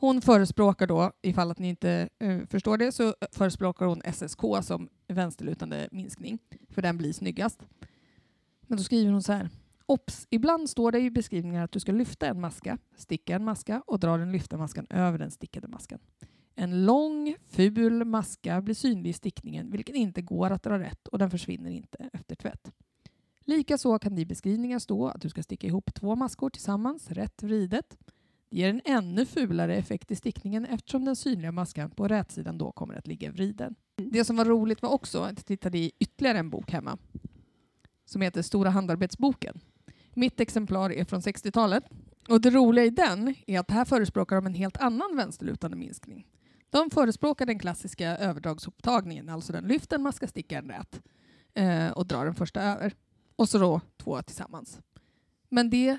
[0.00, 4.88] Hon förespråkar då, ifall att ni inte uh, förstår det, så förespråkar hon SSK som
[5.08, 6.38] vänsterlutande minskning,
[6.68, 7.60] för den blir snyggast.
[8.62, 9.48] Men då skriver hon så här.
[9.86, 10.26] Ops!
[10.30, 14.00] Ibland står det i beskrivningar att du ska lyfta en maska, sticka en maska och
[14.00, 15.98] dra den lyfta maskan över den stickade maskan.
[16.54, 21.18] En lång, ful maska blir synlig i stickningen, vilken inte går att dra rätt och
[21.18, 22.72] den försvinner inte efter tvätt.
[23.40, 27.42] Likaså kan det i beskrivningar stå att du ska sticka ihop två maskor tillsammans, rätt
[27.42, 27.96] vridet.
[28.50, 32.72] Det ger en ännu fulare effekt i stickningen eftersom den synliga maskan på rätsidan då
[32.72, 33.74] kommer att ligga vriden.
[33.96, 36.98] Det som var roligt var också att jag tittade i ytterligare en bok hemma
[38.04, 39.60] som heter Stora handarbetsboken.
[40.14, 41.84] Mitt exemplar är från 60-talet
[42.28, 46.26] och det roliga i den är att här förespråkar de en helt annan vänsterlutande minskning.
[46.70, 51.02] De förespråkar den klassiska överdragsupptagningen, alltså den lyfter man ska sticka en rät
[51.54, 52.94] eh, och dra den första över.
[53.36, 54.80] Och så då två tillsammans.
[55.48, 55.98] Men det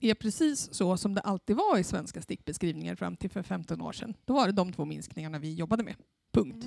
[0.00, 3.92] är precis så som det alltid var i svenska stickbeskrivningar fram till för 15 år
[3.92, 4.14] sedan.
[4.24, 5.94] Då var det de två minskningarna vi jobbade med.
[6.32, 6.66] Punkt.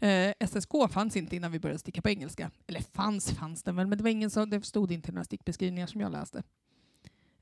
[0.00, 2.50] Eh, SSK fanns inte innan vi började sticka på engelska.
[2.66, 5.24] Eller fanns, fanns den väl, men det var ingen som, det stod inte i några
[5.24, 6.38] stickbeskrivningar som jag läste.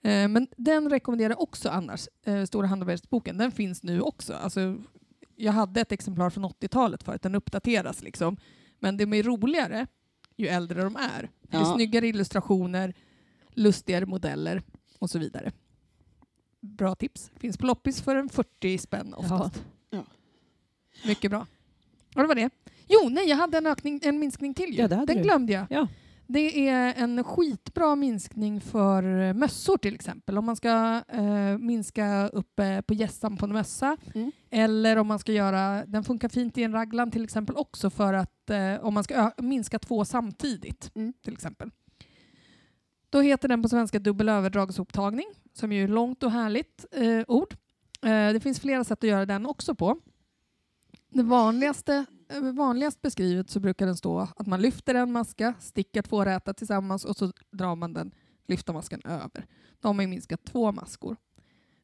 [0.03, 3.39] Eh, men den rekommenderar också annars, eh, Stora handarbetsboken.
[3.39, 4.35] Den finns nu också.
[4.35, 4.77] Alltså,
[5.37, 8.37] jag hade ett exemplar från 80-talet för att den uppdateras liksom.
[8.79, 9.87] Men det är roligare
[10.37, 11.31] ju äldre de är.
[11.43, 11.74] Det är Ja.
[11.74, 12.95] snyggare illustrationer,
[13.55, 14.62] lustigare modeller
[14.99, 15.53] och så vidare.
[16.61, 17.30] Bra tips.
[17.36, 19.64] Finns på loppis för en 40 spänn oftast.
[19.90, 20.05] Ja.
[21.07, 21.47] Mycket bra.
[22.14, 22.51] Och det var det.
[22.88, 24.76] Jo, nej, jag hade en, ökning, en minskning till ju.
[24.82, 25.14] Ja, Den du.
[25.14, 25.66] glömde jag.
[25.70, 25.88] Ja.
[26.28, 30.38] Det är en skitbra minskning för mössor till exempel.
[30.38, 33.97] Om man ska eh, minska upp eh, på gässan på en mössa.
[34.14, 34.32] Mm.
[34.51, 38.14] Eller om man ska göra, den funkar fint i en raglan till exempel också för
[38.14, 41.12] att eh, om man ska minska två samtidigt Mm.
[41.22, 41.70] till exempel.
[43.11, 47.54] Då heter den på svenska dubbel överdragsupptagning som ju är långt och härligt eh, ord.
[48.02, 49.98] Eh, det finns flera sätt att göra den också på.
[51.09, 56.02] Det vanligaste, eh, vanligast beskrivet så brukar den stå att man lyfter en maska, stickar
[56.02, 58.14] två räta tillsammans och så drar man den,
[58.48, 59.46] lyfter maskan över.
[59.80, 61.16] Då har man ju minskat två maskor.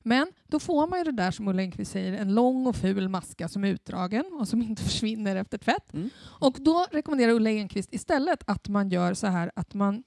[0.04, 3.08] Men då får man ju det där som Ulla Enquist säger, en lång och ful
[3.08, 5.92] maska som är utdragen och som inte försvinner efter tvätt.
[5.92, 6.10] Mm.
[6.20, 10.02] Och då rekommenderar Ulla Enquist istället att man gör så här att man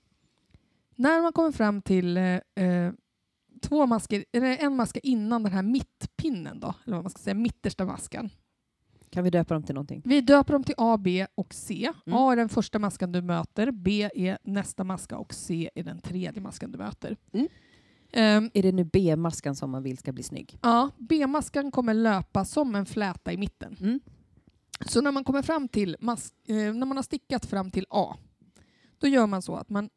[0.95, 2.23] när man kommer fram till eh,
[2.55, 2.93] eh,
[3.61, 7.33] två masker, eller en maska innan den här mittpinnen då, eller vad man ska säga,
[7.33, 8.29] mittersta maskan.
[9.09, 10.01] Kan vi döpa dem till någonting?
[10.05, 11.91] Vi döper dem till A, B och C.
[12.05, 12.19] Mm.
[12.19, 15.99] A är den första maskan du möter, B är nästa maska och C är den
[16.01, 17.17] tredje maskan du möter.
[17.33, 17.47] Mm.
[18.11, 20.59] Ehm, Är det nu B-maskan som man vill ska bli snygg?
[20.61, 23.77] ja, B-maskan kommer löpa som en fläta i mitten.
[23.79, 23.99] Mm.
[24.85, 28.15] Så när man kommer fram till eh, när man har stickat fram till A,
[28.97, 29.89] då gör man så att man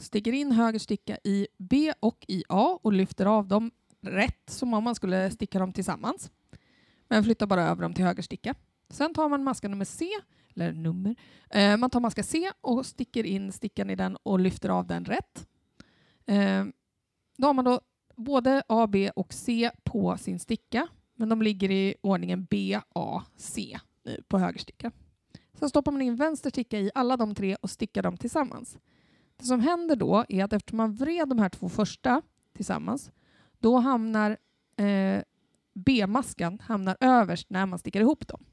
[0.00, 3.70] sticker in höger sticka i B och i A och lyfter av dem
[4.00, 6.30] rätt som om man skulle sticka dem tillsammans.
[7.08, 8.54] Men flyttar bara över dem till höger sticka.
[8.90, 10.08] Sen tar man maska nummer C,
[10.54, 11.16] eller nummer.
[11.50, 15.04] Eh, man tar maska C och sticker in stickan i den och lyfter av den
[15.04, 15.48] rätt.
[16.26, 16.64] Eh,
[17.36, 17.80] då har man då
[18.16, 23.22] både A, B och C på sin sticka, men de ligger i ordningen B, A,
[23.36, 24.92] C nu på höger sticka.
[25.54, 28.78] Sen stoppar man in vänster sticka i alla de tre och stickar dem tillsammans.
[29.36, 32.22] Det som händer då är att eftersom man vred de här två första
[32.52, 33.10] tillsammans,
[33.58, 34.36] då hamnar
[34.76, 35.22] eh,
[35.74, 38.44] B-maskan hamnar överst när man stickar ihop dem.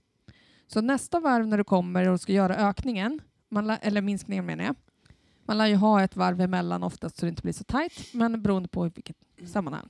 [0.67, 4.75] Så nästa varv när du kommer och ska göra ökningen, man eller minskningen menar jag,
[5.45, 8.41] man lär ju ha ett varv emellan oftast så det inte blir så tajt, men
[8.41, 9.89] beroende på i vilket sammanhang.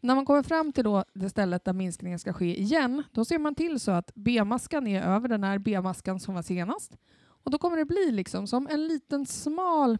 [0.00, 3.38] När man kommer fram till då det stället där minskningen ska ske igen, då ser
[3.38, 6.96] man till så att B-maskan är över den här B-maskan som var senast.
[7.26, 9.98] Och då kommer det bli liksom som en liten smal.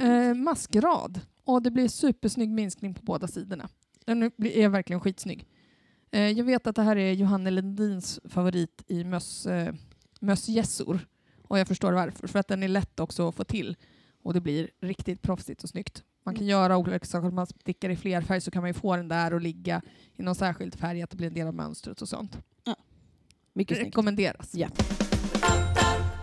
[0.00, 1.20] Eh, maskrad.
[1.44, 3.68] Och det blir supersnygg minskning på båda sidorna.
[4.04, 5.46] Den är verkligen skitsnygg.
[6.10, 9.74] Eh, jag vet att det här är Johanne Lundins favorit i möss, eh,
[10.20, 11.06] mössgässor.
[11.48, 12.26] Och jag förstår varför.
[12.28, 13.76] För att den är lätt också att få till.
[14.22, 16.02] och det blir riktigt proffsigt och snyggt.
[16.24, 16.38] Man Mm.
[16.38, 19.08] kan göra olika saker, om man stickar i flerfärg så kan man ju få den
[19.08, 19.82] där och ligga
[20.16, 22.36] i någon särskild färg, att det blir en del av mönstret och sånt.
[23.52, 23.88] Mycket snyggt.
[23.88, 24.54] Rekommenderas.
[24.54, 24.68] Ja.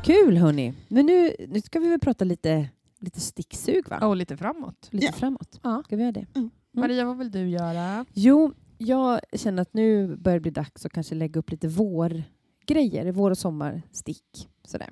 [0.03, 0.73] Kul hörni!
[0.87, 2.69] Men nu, nu ska vi väl prata lite,
[2.99, 4.07] lite sticksug va?
[4.07, 4.89] Och lite framåt.
[4.91, 5.11] Lite Ja.
[5.11, 5.59] framåt.
[5.63, 5.81] Ja.
[5.85, 6.25] Ska vi göra det?
[6.71, 8.05] Maria, vad vill du göra?
[8.13, 13.11] Jo, jag känner att nu börjar det bli dags att kanske lägga upp lite vårgrejer,
[13.11, 14.49] vår och sommarstick.
[14.67, 14.89] Sådär.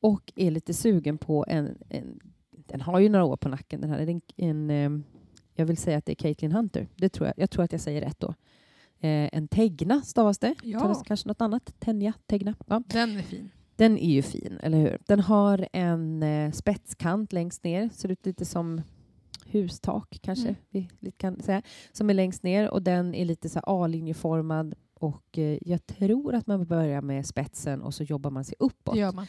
[0.00, 2.20] Och är lite sugen på en, en
[2.50, 3.98] den har ju några år på nacken den här.
[3.98, 5.04] En, en, eh,
[5.54, 6.88] jag vill säga att det är Caitlin Hunter.
[6.96, 7.34] Det tror jag.
[7.36, 8.28] Jag tror att jag säger rätt då.
[9.00, 10.54] Eh, en Tegna stavas det.
[10.62, 11.02] Ja.
[11.06, 11.74] Kanske något annat.
[11.78, 12.54] Tenja, Tegna.
[12.66, 12.82] Ja.
[12.86, 13.50] Den är fin.
[13.80, 14.98] Den är ju fin, eller hur?
[15.06, 17.88] Den har en eh, spetskant längst ner.
[17.92, 18.82] Ser ut lite som
[19.46, 20.60] hustak kanske Mm.
[20.70, 21.62] vi lite kan säga.
[21.92, 24.74] Som är längst ner och den är lite så A-linjeformad.
[24.94, 28.94] Och eh, jag tror att man börjar med spetsen och så jobbar man sig uppåt.
[28.94, 29.26] Det gör man.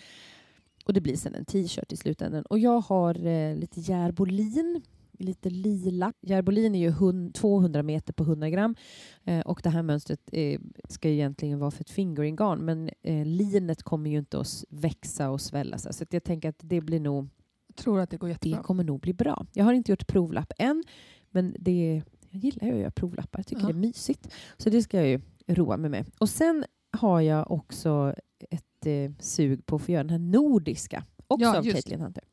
[0.85, 2.43] Och det blir sen en t-shirt i slutändan.
[2.45, 4.81] Och jag har eh, lite järbolin,
[5.21, 6.13] lite lila.
[6.21, 8.75] Järbolin är ju hun- 200 meter på 100 gram.
[9.23, 10.59] Eh, och det här mönstret eh,
[10.89, 12.59] ska ju egentligen vara för ett fingering-garn.
[12.65, 15.77] Men eh, linet kommer ju inte att växa och svälla.
[15.77, 17.29] Så jag tänker att det blir nog,
[17.67, 18.63] Jag tror att det går det jättebra.
[18.63, 19.45] kommer nog bli bra.
[19.53, 20.83] Jag har inte gjort provlapp än.
[21.29, 23.39] Men det, jag gillar ju att göra provlappar.
[23.39, 23.67] Jag tycker Ja.
[23.67, 24.27] det är mysigt.
[24.57, 26.05] Så det ska jag ju roa mig med.
[26.19, 26.65] Och sen
[26.97, 28.15] har jag också
[28.49, 31.03] ett eh, sug på att få göra den här nordiska.
[31.27, 32.23] Också Ja, av just Caitlin Hunter.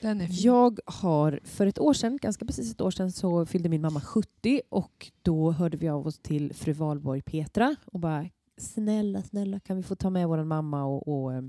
[0.00, 0.36] Den är fin.
[0.38, 4.00] Jag har för ett år sedan, ganska precis ett år sedan, så fyllde min mamma
[4.00, 9.60] 70 och då hörde vi av oss till fru Valborg Petra och bara snälla, snälla
[9.60, 11.42] kan vi få ta med vår mamma och, och eh,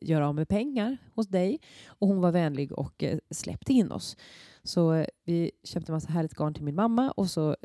[0.00, 1.58] göra av med pengar hos dig?
[1.86, 4.16] Och hon var vänlig och eh, släppte in oss.
[4.62, 7.56] Så eh, vi köpte massa härligt garn till min mamma och så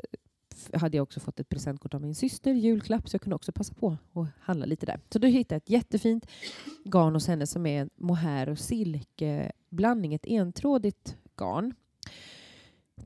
[0.72, 3.74] hade jag också fått ett presentkort av min syster, julklapp, så jag kunde också passa
[3.74, 5.00] på att handla lite där.
[5.12, 6.26] Så då hittade jag ett jättefint
[6.84, 11.74] garn hos henne som är en mohair och silkeblandning, ett entrådigt garn.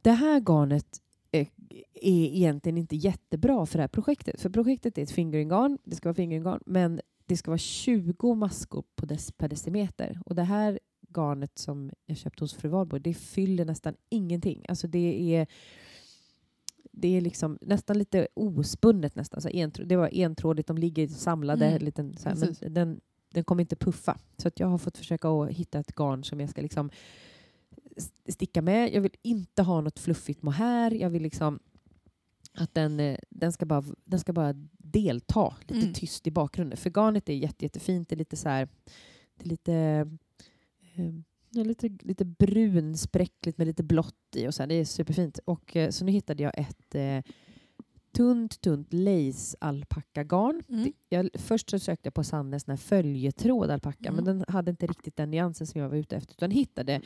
[0.03, 1.01] Det här garnet
[1.33, 1.49] eh,
[1.95, 4.41] är egentligen inte jättebra för det här projektet.
[4.41, 8.85] För projektet är ett fingeringarn, det ska vara fingeringarn, men det ska vara 20 maskor
[8.97, 10.21] på dess, per decimeter.
[10.27, 10.79] Och det här
[11.17, 14.67] garnet som jag köpte hos fru Valborg, det fyller nästan ingenting.
[14.69, 15.47] Alltså det är
[16.99, 19.41] det är liksom nästan lite ospunnet nästan.
[19.41, 21.67] Så entr- det var entrådigt, de ligger samlade.
[21.67, 23.01] Mm, Liten, så här, men den,
[23.35, 24.19] den kommer inte puffa.
[24.37, 26.91] Så att jag har fått försöka att hitta ett garn som jag ska liksom
[27.97, 28.95] st- sticka med.
[28.95, 30.91] Jag vill inte ha något fluffigt mohair.
[30.95, 31.59] Jag vill liksom
[32.55, 35.95] att den, eh, den, ska bara, den ska bara delta lite Mm.
[35.95, 36.77] tyst i bakgrunden.
[36.77, 38.09] För garnet är jätte, jättefint.
[38.09, 38.69] Det är lite så här,
[39.37, 39.75] det är lite,
[40.95, 41.15] eh,
[41.57, 44.49] ja, lite, lite brun, spräckligt med lite blått i.
[44.49, 44.67] Och så.
[44.67, 45.39] Det är superfint.
[45.45, 47.33] Och, eh, så nu hittade jag ett eh,
[48.17, 50.63] tunt, tunt lace alpackagarn.
[50.69, 50.93] Mm.
[51.09, 54.15] Jag, först så sökte jag på Sandnes följetråd alpacka, Mm.
[54.15, 56.35] men den hade inte riktigt den nyansen som jag var ute efter.
[56.35, 57.01] Utan hittade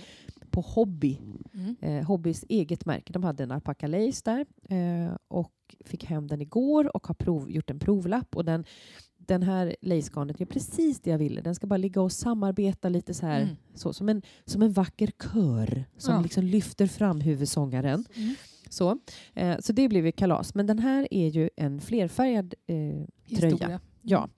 [0.50, 1.18] på Hobby,
[1.54, 1.76] Mm.
[1.80, 3.12] eh, Hobbys eget märke.
[3.12, 4.46] De hade en alpacka lace där
[4.76, 5.52] eh, och
[5.84, 8.36] fick hem den igår och har prov, gjort en provlapp.
[8.36, 8.64] Och den,
[9.34, 11.40] den här lacegarnet gör precis det jag ville.
[11.40, 13.56] Den ska bara ligga och samarbeta lite så här, Mm.
[13.74, 16.20] så, som, en, som en vacker kör som Ja.
[16.20, 18.04] liksom lyfter fram huvudsångaren.
[18.16, 18.34] Mm.
[18.68, 18.98] Så,
[19.34, 20.54] eh, så det blev ju kalas.
[20.54, 22.76] Men den här är ju en flerfärgad eh,
[23.38, 23.52] tröja.
[23.54, 23.80] Historia.
[24.02, 24.28] Ja.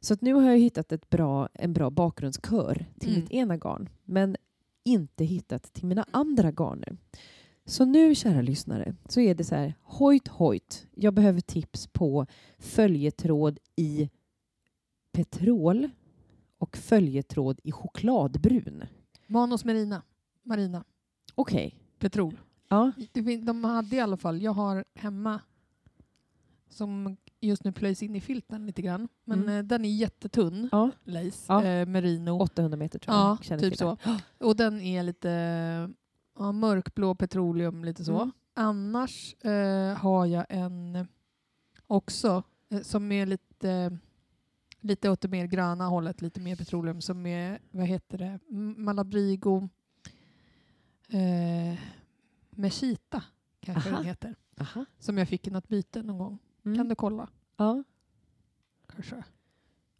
[0.00, 3.20] Så nu har jag hittat ett bra, en bra bakgrundskör till Mm.
[3.20, 3.88] mitt ena garn.
[4.04, 4.36] Men
[4.84, 6.96] inte hittat till mina andra garner.
[7.68, 10.86] Så nu, kära lyssnare, så är det så här, hojt hojt.
[10.94, 12.26] Jag behöver tips på
[12.58, 14.10] följetråd i
[15.16, 15.90] petrol
[16.58, 18.84] och följetråd i chokladbrun.
[19.26, 20.02] Manos Marina.
[20.42, 20.84] Marina.
[21.34, 21.78] Okej.
[21.98, 22.40] Petrol.
[22.68, 22.92] Ja.
[23.12, 25.40] Det fin- De hade i alla fall, jag har hemma
[26.68, 29.08] som just nu plöjs in i filten lite grann.
[29.24, 29.54] Men Mm.
[29.58, 30.90] eh, den är jättetunn, ja.
[31.04, 31.64] lace, Ja.
[31.64, 32.30] eh, merino.
[32.40, 33.24] 800 meter tror jag.
[33.24, 33.96] Ja, känner typ till så.
[34.04, 34.44] det.
[34.44, 35.30] Och den är lite
[36.38, 38.16] ja, mörkblå petroleum, lite så.
[38.16, 38.32] Mm.
[38.54, 41.06] Annars eh, har jag en
[41.86, 43.98] också eh, som är lite
[44.86, 49.68] lite åt det mer gröna hållet, lite mer petroleum som är, vad heter det, Malabrigo
[51.08, 51.78] eh,
[52.50, 53.22] Meshita
[53.60, 53.96] kanske Aha.
[53.98, 54.34] den heter.
[54.60, 54.84] Aha.
[54.98, 56.38] Som jag fick i något byte någon gång.
[56.64, 56.76] Mm.
[56.78, 57.28] Kan du kolla?
[57.56, 57.84] Ja.
[58.94, 59.24] Kanske.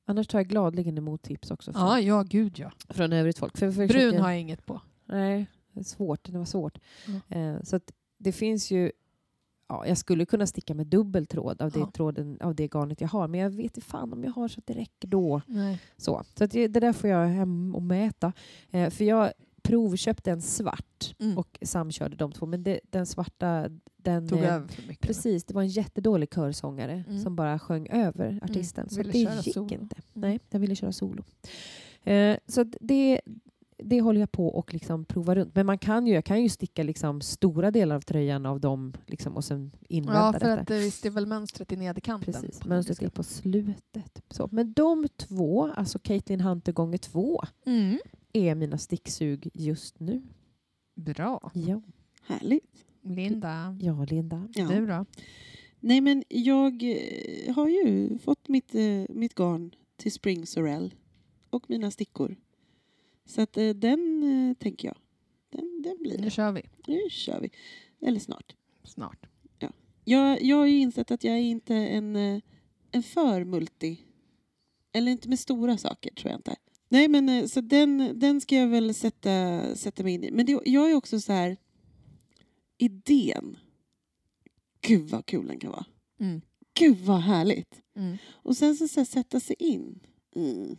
[0.04, 2.72] Annars tar jag gladeligen emot tips också från, Ja, ja, gud ja.
[2.88, 3.58] från övrigt folk.
[3.58, 4.80] För, för Brun försöker- har jag inget på.
[5.04, 6.24] Nej, det är svårt.
[6.24, 6.78] Det var svårt.
[7.06, 7.56] Mm.
[7.56, 7.80] Eh, så
[8.18, 8.92] det finns ju...
[9.68, 11.90] Ja, jag skulle kunna sticka med dubbel tråd av det, Ja.
[11.94, 14.58] tråden, av det garnet jag har, men jag vet inte fan om jag har så
[14.60, 15.40] att det räcker då.
[15.46, 15.80] Nej.
[15.96, 18.32] Så, så att det, det där får jag hem och mäta.
[18.70, 21.38] Eh, för jag provköpte en svart Mm.
[21.38, 23.68] och samkörde de två, men det, den svarta...
[23.96, 25.00] Den, Tog eh, över för mycket.
[25.06, 27.22] Precis, det var en jättedålig körsångare Mm.
[27.22, 28.88] som bara sjöng över artisten.
[28.88, 29.64] så ville det gick solo.
[29.64, 29.74] inte.
[29.76, 29.88] Mm.
[30.12, 31.24] Nej, den ville köra solo.
[32.02, 33.20] Eh, så det,
[33.78, 35.54] det håller jag på och liksom prova runt.
[35.54, 38.92] Men man kan ju, jag kan ju sticka liksom stora delar av tröjan av dem
[39.06, 40.60] liksom, och sen invänta Ja, för detta.
[40.60, 42.32] att eh, visst, det är väl mönstret i nederkanten.
[42.34, 44.22] Precis, på mönstret är på slutet.
[44.30, 44.48] Så.
[44.52, 47.98] Men de två, alltså Caitlin Hunter gånger två, Mm.
[48.32, 50.22] är mina sticksug just nu.
[50.96, 51.50] Bra.
[51.54, 51.82] Ja,
[52.26, 52.84] Härligt.
[53.02, 54.48] Linda, ja Linda.
[54.54, 54.68] Ja.
[54.68, 55.04] du då?
[55.80, 60.94] Nej men jag eh, har ju fått mitt, eh, mitt garn till Spring Sorel
[61.50, 62.36] och mina stickor.
[63.26, 64.96] Så att eh, den eh, tänker jag,
[65.50, 66.30] den, den blir Nu det.
[66.30, 66.62] kör vi.
[66.86, 67.50] Nu kör vi.
[68.06, 68.54] Eller snart.
[68.84, 69.26] Snart.
[70.08, 72.40] Jag, jag har ju insett att jag är inte en, eh,
[72.90, 74.00] en för multi.
[74.92, 76.56] Eller inte med stora saker tror jag inte.
[76.88, 80.30] Nej men så den, den ska jag väl sätta, sätta mig in i.
[80.30, 81.56] Men det, jag är också så här
[82.78, 83.56] idén.
[84.80, 85.86] Gud vad kul den kan vara.
[86.20, 86.40] Mm.
[86.74, 87.82] Gud vad härligt.
[87.96, 88.16] Mm.
[88.32, 90.00] Och sen så, så här, sätta sig in.
[90.36, 90.76] Mm.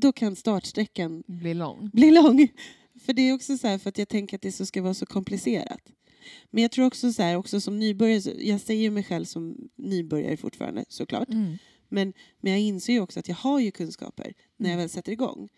[0.00, 1.90] Då kan startsträckan Blir lång.
[1.92, 2.48] bli lång.
[3.00, 4.94] För det är också så här, för att jag tänker att det så ska vara
[4.94, 5.92] så komplicerat.
[6.50, 10.36] Men jag tror också så här, också som nybörjare, jag säger mig själv som nybörjare
[10.36, 11.28] fortfarande såklart.
[11.28, 11.58] Mm.
[11.88, 14.78] Men, men jag inser ju också att jag har ju kunskaper när jag Mm.
[14.82, 15.48] väl sätter igång.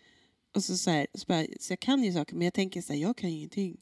[0.55, 2.93] Och så, så, här, så, bara, så jag kan ju saker, men jag tänker så
[2.93, 3.77] här, jag kan ju ingenting.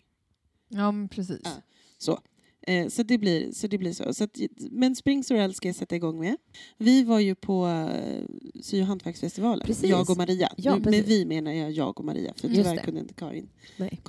[0.69, 1.41] Ja, men precis.
[1.43, 1.51] Ja.
[1.97, 2.19] Så.
[2.61, 4.13] Eh, så, det blir, så det blir så.
[4.13, 4.37] så att,
[4.71, 6.37] men Spring Sorel ska jag sätta igång med.
[6.77, 8.23] Vi var ju på eh,
[8.61, 9.89] sy och hantverksfestivalen, Precis.
[9.89, 10.49] jag och Maria.
[10.57, 12.81] Ja, Nu, med vi menar jag jag och Maria, för Just tyvärr det.
[12.81, 13.49] kunde inte Karin.
[13.77, 14.01] Nej.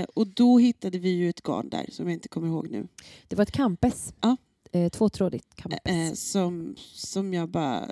[0.00, 2.88] Eh, och då hittade vi ju ett garn där som jag inte kommer ihåg nu.
[3.28, 4.14] Det var ett campes.
[4.20, 4.36] Ja.
[4.72, 5.80] Eh, tvåtrådigt campes.
[5.84, 7.90] Eh, som, som jag bara...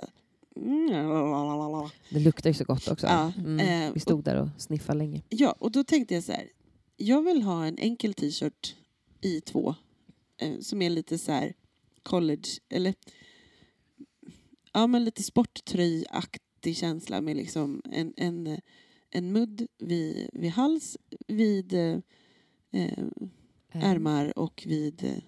[0.55, 1.89] Mm.
[2.09, 3.07] Det luktar ju så gott också.
[3.07, 3.59] Ja, Mm.
[3.87, 5.21] eh, Vi stod där och sniffade länge.
[5.29, 6.47] Ja, och då tänkte jag så här.
[6.97, 8.75] Jag vill ha en enkel t-shirt
[9.21, 9.75] i två.
[10.37, 11.53] Eh, som är lite så här
[12.03, 12.95] college, eller
[14.73, 18.59] ja men lite sporttröjaktig känsla med liksom en, en,
[19.09, 20.97] en mudd vid, vid hals,
[21.27, 21.99] vid eh,
[22.71, 23.03] eh,
[23.71, 25.23] ärmar och vid eh,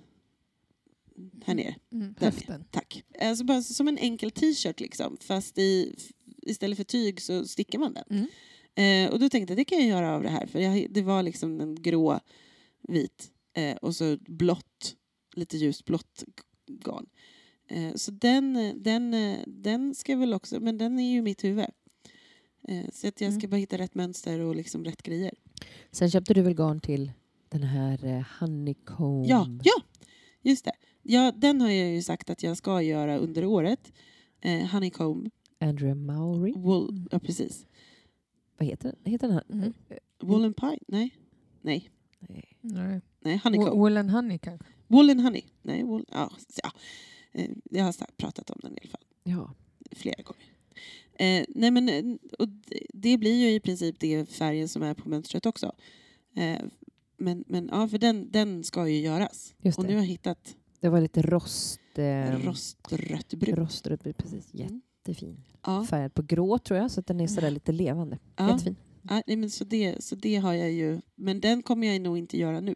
[1.45, 1.75] här nere.
[1.91, 2.15] Mm.
[2.19, 2.65] Där Höften.
[2.71, 3.03] Tack.
[3.21, 5.17] Alltså bara som en enkel t-shirt liksom.
[5.21, 5.95] Fast i,
[6.41, 8.03] istället för tyg så stickar man den.
[8.09, 8.27] Mm.
[8.75, 10.45] Eh, och då tänkte jag det kan jag göra av det här.
[10.47, 12.19] För jag, det var liksom en grå,
[12.87, 14.95] vit eh, och så blått,
[15.35, 16.23] lite ljust blått
[16.67, 17.05] garn.
[17.67, 21.43] Eh, så den, eh, den, eh, den ska väl också, men den är ju mitt
[21.43, 21.65] huvud.
[22.67, 23.49] Eh, så att jag ska Mm.
[23.49, 25.33] bara hitta rätt mönster och liksom rätt grejer.
[25.91, 27.11] Sen köpte du väl garn till
[27.49, 29.25] den här eh, honeycomb?
[29.27, 29.81] Ja, ja,
[30.41, 30.71] just det.
[31.03, 33.93] Ja, den har jag ju sagt att jag ska göra under året.
[34.41, 35.29] Eh, honeycomb,
[35.59, 36.53] Andrea Mowry.
[36.55, 37.65] wool, ja precis.
[38.57, 39.11] Vad heter den?
[39.11, 39.43] Heter den här?
[39.49, 39.73] Mm.
[40.21, 40.79] Wool and pine?
[40.87, 41.15] Nej.
[41.61, 41.89] Nej,
[42.19, 42.57] Nej.
[42.61, 43.01] Nej.
[43.21, 43.79] Nej honeycomb.
[43.79, 44.65] Wool and honey kanske.
[44.87, 45.43] Wool and honey.
[45.61, 46.31] Nej, wool, ja,
[46.63, 46.71] ja.
[47.31, 49.53] Eh, Jag har pratat om den i alla fall Ja.
[49.91, 50.43] flera gånger.
[51.13, 52.47] Eh, nej men, eh, och
[52.93, 55.75] det- blir ju i princip det färgen som är på mönstret också.
[56.35, 56.61] Eh,
[57.17, 59.55] men, men ja, för den, den ska ju göras.
[59.61, 59.89] Just Och det.
[59.89, 61.79] nu har jag hittat Det var lite rost...
[61.95, 63.57] Eh, rostrött brunt.
[63.59, 64.53] Rostrött, precis.
[64.53, 64.81] Mm.
[65.05, 65.43] Jättefin.
[65.65, 68.17] Ja, Färgad på grå tror jag, så den är sådär lite levande.
[68.35, 68.51] ja.
[68.51, 68.75] Jättefin.
[69.01, 71.01] Ja, nej, men så, det, så det har jag ju.
[71.15, 72.75] Men den kommer jag nog inte göra nu.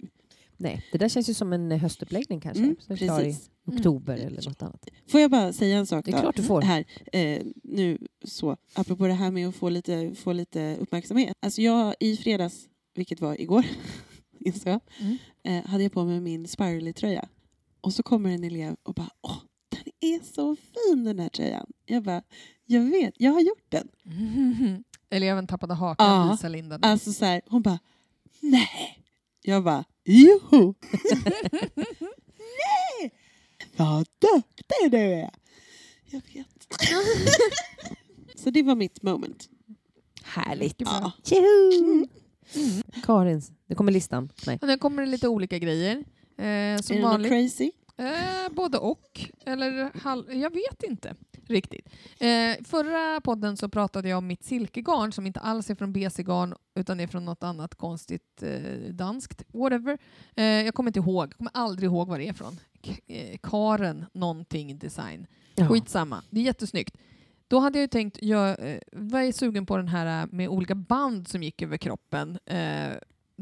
[0.58, 2.64] Nej, det där känns ju som en eh, höstuppläggning kanske.
[2.64, 3.50] Mm, precis.
[3.66, 4.28] oktober Mm.
[4.28, 4.86] eller något annat.
[5.08, 6.22] Får jag bara säga en sak Det är då?
[6.22, 6.62] klart du får.
[6.62, 11.38] Här, eh, nu så, apropå det här med att få lite, få lite uppmärksamhet.
[11.40, 13.66] Alltså jag i fredags, vilket var igår,
[14.40, 15.18] insåg jag, Mm.
[15.44, 17.28] eh, hade jag på mig min Spirally-tröja.
[17.82, 19.38] Och så kommer en elev och bara åh,
[19.70, 21.66] den är så fin den här tröjan.
[21.86, 22.24] Jag bara,
[22.66, 23.88] jag vet, jag har gjort den.
[25.10, 26.32] Eleven tappade hakan, Ja.
[26.32, 26.80] visar Linda.
[26.82, 27.80] Alltså så här, hon bara,
[28.42, 29.00] nej.
[29.42, 30.74] Jag bara, joho.
[32.60, 33.12] nej,
[33.78, 35.30] vad duktig du är.
[36.06, 36.80] Jag vet.
[38.40, 39.50] så det var mitt moment.
[40.24, 40.76] Härligt.
[40.82, 41.12] Ja.
[41.24, 42.08] Tjoho!
[42.56, 42.84] Mm.
[43.04, 44.30] Karins, det kommer listan.
[44.48, 44.60] Nej.
[44.62, 46.04] Och nu kommer det lite olika grejer.
[46.38, 47.32] Eh, är som det något vanligt.
[47.32, 47.72] crazy?
[47.98, 49.30] Eh, både och.
[49.46, 51.16] Eller halv, jag vet inte
[51.48, 51.90] riktigt.
[52.20, 56.56] Eh, förra podden så pratade jag om mitt silkegarn som inte alls är från BC-garn
[56.76, 59.44] utan är från något annat konstigt eh, danskt.
[59.54, 59.98] Whatever.
[60.36, 61.28] Eh, jag kommer inte ihåg.
[61.30, 62.60] Jag kommer aldrig ihåg vad det är från.
[62.86, 65.28] K- eh, Karen någonting design.
[65.56, 65.68] Ja.
[65.70, 66.24] Skitsamma.
[66.30, 66.98] Det är jättesnyggt.
[67.48, 70.50] Då hade jag ju tänkt, jag eh, var jag sugen på den här eh, med
[70.50, 72.40] olika band som gick över kroppen.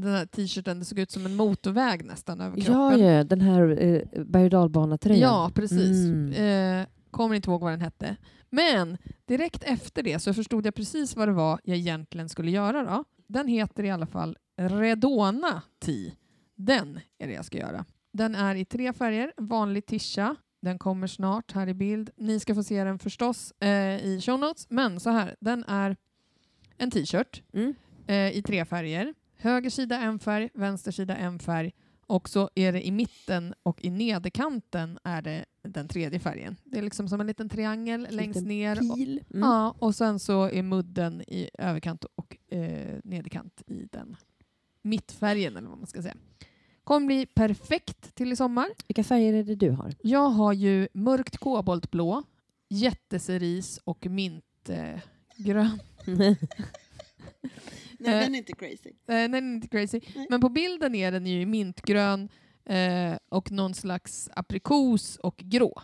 [0.02, 3.00] Den här t-shirten, det såg ut som en motorväg nästan över Ja, kroppen.
[3.00, 5.20] ja, den här eh, berg och dalbanetröjan.
[5.22, 6.06] Ja, precis.
[6.06, 6.34] Mm.
[6.82, 8.16] Eh, kommer inte ihåg vad den hette.
[8.50, 12.84] Men direkt efter det så förstod jag precis vad det var jag egentligen skulle göra.
[12.84, 13.04] Då.
[13.28, 16.12] Den heter i alla fall Redona Tea.
[16.56, 17.86] Den är det jag ska göra.
[18.14, 19.34] Den är i tre färger.
[19.38, 20.36] Vanlig tisha.
[20.62, 22.10] Den kommer snart här i bild.
[22.18, 24.66] Ni ska få se den förstås eh, i show notes.
[24.70, 25.96] Men så här, den är
[26.78, 27.44] en t-shirt.
[27.54, 27.74] Mm.
[28.08, 29.14] eh, i tre färger.
[29.42, 31.72] Höger sida en färg, vänster sida en färg
[32.08, 36.56] och så är det i mitten och i nederkanten är det den tredje färgen.
[36.64, 38.92] Det är liksom som en liten triangel längst Liten ner.
[38.92, 39.24] Och, Pil.
[39.30, 39.42] Mm.
[39.50, 44.18] ja, och sen så är mudden i överkant och eh, nederkant i den
[44.82, 46.16] mittfärgen eller vad man ska säga.
[46.84, 48.68] Kommer bli perfekt till i sommar.
[48.88, 49.94] Vilka färger är det du har?
[50.02, 52.24] Jag har ju mörkt koboltblå,
[52.70, 55.02] jätteceris och mintgrön.
[56.08, 56.34] Eh.
[58.00, 58.90] Nej, Eh, den är inte crazy.
[58.90, 60.00] Eh, nej, den är inte crazy.
[60.16, 60.28] Nej.
[60.30, 62.30] Men på bilden är den ju mintgrön
[62.66, 65.82] eh, och någon slags aprikos och grå.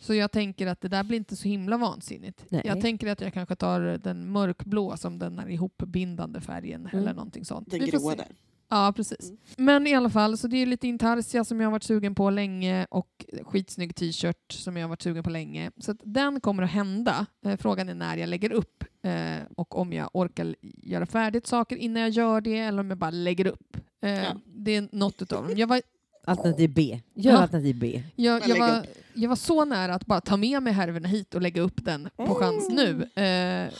[0.00, 2.44] Så jag tänker att det där blir inte så himla vansinnigt.
[2.48, 2.62] Nej.
[2.64, 6.98] Jag tänker att jag kanske tar den mörkblå som den här ihopbindande färgen Mm.
[6.98, 7.70] eller någonting sånt.
[7.70, 8.14] Den se.
[8.16, 8.26] där.
[8.70, 9.30] Ja, precis.
[9.30, 9.38] Mm.
[9.56, 12.30] Men i alla fall, så det är lite intarsia som jag har varit sugen på
[12.30, 15.70] länge och skitsnygg t-shirt som jag har varit sugen på länge.
[15.78, 17.26] Så att den kommer att hända.
[17.46, 21.76] Eh, frågan är när jag lägger upp eh, och om jag orkar göra färdigt saker
[21.76, 23.76] innan jag gör det eller om jag bara lägger upp.
[24.02, 24.40] Eh, Ja.
[24.46, 25.56] Det är något utav dem.
[25.56, 25.82] Jag var,
[26.24, 27.00] Alternativ B.
[27.14, 27.38] Gör Ja.
[27.38, 28.02] alternativ B.
[28.16, 31.42] jag, jag, var, jag var så nära att bara ta med mig härvorna hit och
[31.42, 33.02] lägga upp den på chans nu.
[33.22, 33.70] Eh,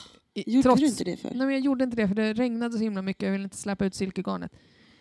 [0.47, 1.29] Gjorde trots, du inte det för?
[1.29, 3.23] Nej, men jag gjorde inte det för det regnade så himla mycket.
[3.23, 4.53] Jag ville inte släppa ut silkegarnet.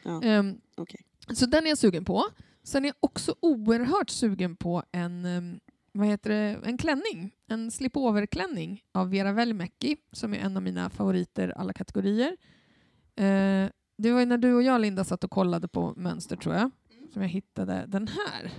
[0.08, 0.22] Ja.
[0.24, 1.02] Ehm, Okej.
[1.34, 2.24] Så den är jag sugen på.
[2.64, 5.60] Sen är jag också oerhört sugen på en, ehm,
[5.92, 7.36] vad heter det, en klänning.
[7.48, 12.38] En slip-over-klänning av Vera Välimäki som är en av mina favoriter alla kategorier.
[13.16, 16.56] Eh, det var ju när du och jag, Linda, satt och kollade på mönster tror
[16.56, 16.72] jag,
[17.14, 18.52] som jag hittade den här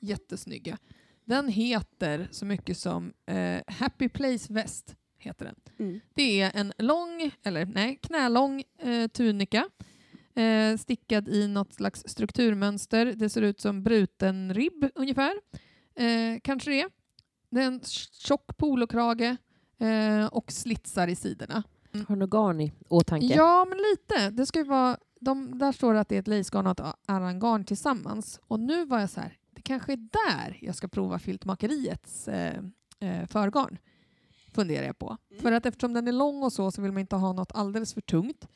[0.00, 0.78] jättesnygga.
[1.24, 4.96] Den heter så mycket som eh, Happy Place Väst.
[5.18, 5.54] Heter den.
[5.78, 6.00] Mm.
[6.14, 9.68] Det är en lång, eller nej, knälång eh, tunika
[10.34, 13.06] eh, stickad i något slags strukturmönster.
[13.06, 15.32] Det ser ut som bruten ribb ungefär.
[15.94, 16.88] Eh, kanske det.
[17.50, 17.80] Det är en
[18.12, 19.36] tjock polokrage
[19.78, 21.62] eh, och slitsar i sidorna.
[21.92, 23.26] Har du något garn i åtanke?
[23.26, 24.30] Ja, men lite.
[24.30, 27.64] Det ska vara, de, där står det att det är ett lacegarn och ett arangarn
[27.64, 28.40] tillsammans.
[28.48, 32.62] Och nu var jag så här, det kanske är där jag ska prova filtmakeriets eh,
[33.00, 33.78] eh, förgarn.
[34.54, 35.16] Funderar jag på.
[35.40, 37.94] För att eftersom den är lång och så så vill man inte ha något alldeles
[37.94, 38.48] för tungt.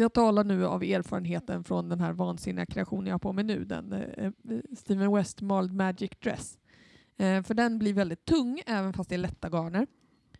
[0.00, 3.64] Jag talar nu av erfarenheten från den här vansinniga kreationen jag har på mig nu,
[3.64, 4.30] den eh, eh,
[4.76, 6.58] Steven West Mald Magic Dress.
[7.16, 9.86] Eh, för den blir väldigt tung även fast det är lätta garner.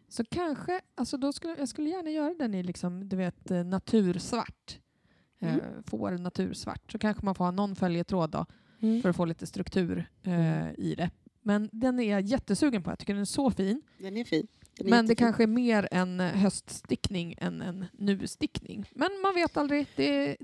[0.08, 3.64] Så kanske, alltså då skulle, jag skulle gärna göra den i liksom, du vet, eh,
[3.64, 4.78] natursvart.
[5.38, 5.82] Eh, Mm.
[5.82, 6.92] Får natursvart.
[6.92, 8.46] Så kanske man får ha någon följetråd då
[8.80, 9.02] Mm.
[9.02, 11.10] för att få lite struktur eh, i det.
[11.42, 12.90] Men den är jag jättesugen på.
[12.90, 13.82] Jag tycker den är så fin.
[13.98, 14.46] Den är fin.
[14.84, 18.84] Men det kanske är mer en eh, höststickning än en nu-stickning.
[18.94, 19.86] Men man vet aldrig.
[19.96, 20.36] Det,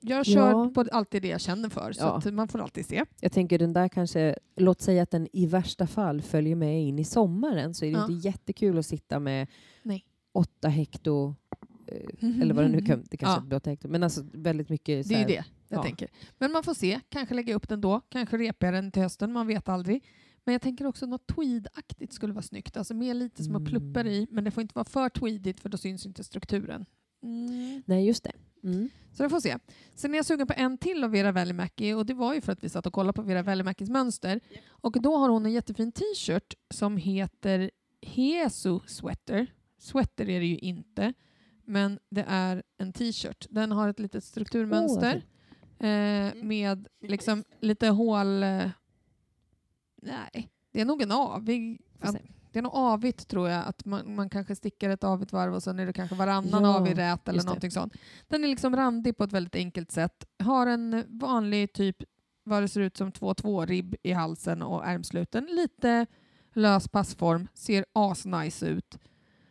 [0.00, 0.70] jag kör Ja.
[0.74, 1.92] på alltid det jag känner för.
[1.92, 2.30] Så Ja.
[2.30, 3.04] man får alltid se.
[3.20, 6.98] Jag tänker den där kanske, låt säga att den i värsta fall följer med in
[6.98, 8.02] i sommaren så är det Ja.
[8.10, 9.46] inte jättekul att sitta med
[9.82, 10.04] Nej.
[10.32, 11.34] åtta hekto,
[11.86, 13.50] eh, eller vad det nu kan, det kanske Ja.
[13.50, 15.82] är åtta hekto, men alltså väldigt mycket Det är här- det jag ja.
[15.82, 16.08] tänker.
[16.38, 17.00] Men man får se.
[17.08, 18.00] Kanske lägga upp den då.
[18.08, 19.32] Kanske repar jag den till hösten.
[19.32, 20.04] Man vet aldrig.
[20.44, 22.76] Men jag tänker också något tweedaktigt skulle vara snyggt.
[22.76, 23.70] Alltså mer lite små Mm.
[23.70, 24.26] pluppar i.
[24.30, 26.86] Men det får inte vara för tweedigt för då syns inte strukturen.
[27.22, 27.82] Mm.
[27.86, 28.32] Nej, just det.
[28.64, 28.90] Mm.
[29.12, 29.58] Så det får se.
[29.94, 32.52] Sen är jag sugen på en till av Vera Välimäki och det var ju för
[32.52, 34.40] att vi satt och kollade på Vera Välimäkis mönster.
[34.68, 37.70] Och då har hon en jättefin t-shirt som heter
[38.02, 39.46] Hesu Sweater.
[39.78, 41.12] Sweater är det ju inte,
[41.64, 43.46] men det är en t-shirt.
[43.50, 45.22] Den har ett litet strukturmönster
[45.78, 48.44] eh, med liksom lite hål...
[50.02, 51.80] Nej, det är nog en avig...
[52.52, 55.62] Det är nog avigt tror jag, att man, man kanske stickar ett avigt varv och
[55.62, 57.44] sen är det kanske varannan Ja, avig rät eller det.
[57.46, 57.94] någonting sånt.
[58.28, 60.24] Den är liksom randig på ett väldigt enkelt sätt.
[60.38, 61.96] Har en vanlig typ,
[62.44, 65.44] vad det ser ut som 2-2 ribb i halsen och ärmsluten.
[65.50, 66.06] Lite
[66.52, 68.98] lös passform, ser asnice ut.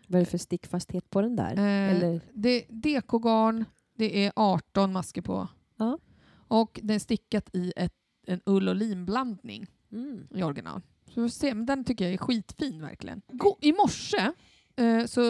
[0.07, 1.53] Vad är det för stickfasthet på den där?
[1.57, 2.21] Eh, eller?
[2.33, 5.47] Det dekogarn, det är 18 masker på.
[5.77, 5.97] Ja.
[6.31, 7.93] Och den är stickat i ett,
[8.27, 10.27] en ull och linblandning Mm.
[10.35, 10.81] i original.
[11.05, 13.21] Så vi får se, men den tycker jag är skitfin verkligen.
[13.61, 14.31] I morse
[14.75, 15.27] eh, så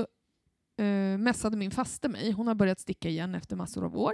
[0.78, 2.32] eh, mässade min faste mig.
[2.32, 4.14] Hon har börjat sticka igen efter massor av år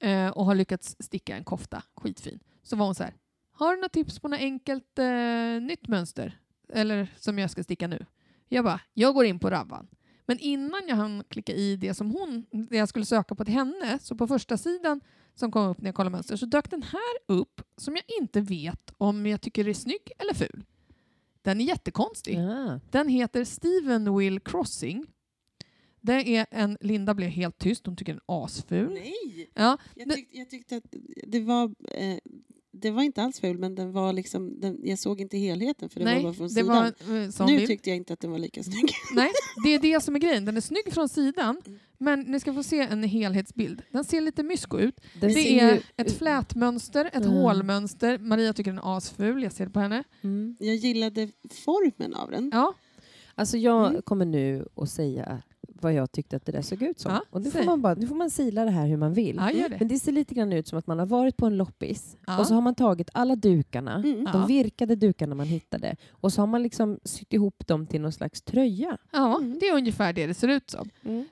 [0.00, 1.82] eh, och har lyckats sticka en kofta.
[1.96, 2.40] Skitfin.
[2.62, 3.14] Så var hon så här,
[3.52, 6.40] har du några tips på något enkelt eh, nytt mönster?
[6.72, 8.06] Eller som jag ska sticka nu?
[8.48, 9.88] Jag bara, jag går in på Ravvan.
[10.26, 13.54] Men innan jag hann klicka i det som hon, det jag skulle söka på till
[13.54, 15.00] henne, så på första sidan
[15.36, 18.40] som kom upp när jag kollade mönster så dök den här upp som jag inte
[18.40, 20.64] vet om jag tycker är snygg eller ful.
[21.42, 22.34] Den är jättekonstig.
[22.38, 22.80] Ja.
[22.90, 25.06] Den heter Steven Will Crossing.
[26.00, 28.92] Det är en, Linda blev helt tyst, hon tycker den är asful.
[28.92, 29.50] Nej!
[29.54, 30.84] Ja, Jag, Det- tyck, jag tyckte att
[31.26, 31.74] det var...
[31.92, 32.18] Eh,
[32.78, 36.00] det var inte alls ful, men den var liksom, den, jag såg inte helheten för
[36.00, 36.66] det nej, var bara från det sidan.
[36.76, 37.66] var eh, nu bild.
[37.68, 38.90] tyckte jag inte att den var lika snygg.
[39.14, 39.30] Nej,
[39.64, 40.44] det är det som är grejen.
[40.44, 41.78] Den är snygg från sidan, Mm.
[41.98, 43.82] Men ni ska få se en helhetsbild.
[43.90, 45.00] Den ser lite mysko ut.
[45.20, 47.28] Den Det är ju- ett flätmönster, ett Mm.
[47.28, 48.18] hålmönster.
[48.18, 50.04] Maria tycker den är asful, jag ser det på henne.
[50.22, 50.56] Mm.
[50.60, 51.28] Jag gillade
[51.64, 52.50] formen av den.
[52.54, 52.74] Ja,
[53.38, 54.02] Alltså jag Mm.
[54.02, 55.42] kommer nu att säga
[55.80, 57.12] vad jag tyckte att det där såg ut som.
[57.12, 59.36] Ja, och nu får, man bara, nu får man sila det här hur man vill.
[59.36, 59.76] ja det.
[59.78, 62.38] Men det ser lite grann ut som att man har varit på en loppis Ja.
[62.38, 64.22] och så har man tagit alla dukarna, Mm.
[64.26, 64.32] Ja.
[64.32, 68.12] de virkade dukarna man hittade och så har man liksom sytt ihop dem till någon
[68.12, 68.98] slags tröja.
[69.12, 69.58] Ja, Mm.
[69.60, 70.88] det är ungefär det det ser ut som.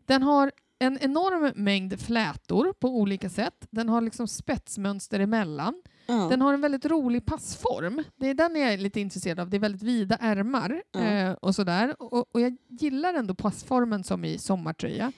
[0.06, 3.66] Den har en enorm mängd flätor på olika sätt.
[3.70, 5.82] Den har liksom spetsmönster emellan.
[6.06, 6.28] Ja.
[6.30, 8.02] Den har en väldigt rolig passform.
[8.16, 9.50] Det är den jag är lite intresserad av.
[9.50, 11.00] Det är väldigt vida ärmar Ja.
[11.00, 12.02] eh, och sådär.
[12.02, 15.12] Och, och jag gillar ändå passformen som i sommartröja.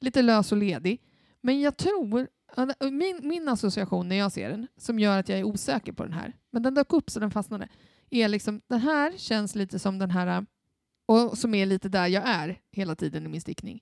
[0.00, 1.00] Lite lös och ledig.
[1.40, 2.26] Men jag tror,
[2.90, 6.12] min, min association när jag ser den, som gör att jag är osäker på den
[6.12, 7.68] här, men den dök upp så den fastnade,
[8.10, 10.46] är liksom den här känns lite som den här,
[11.06, 13.80] och som är lite där jag är hela tiden i min stickning.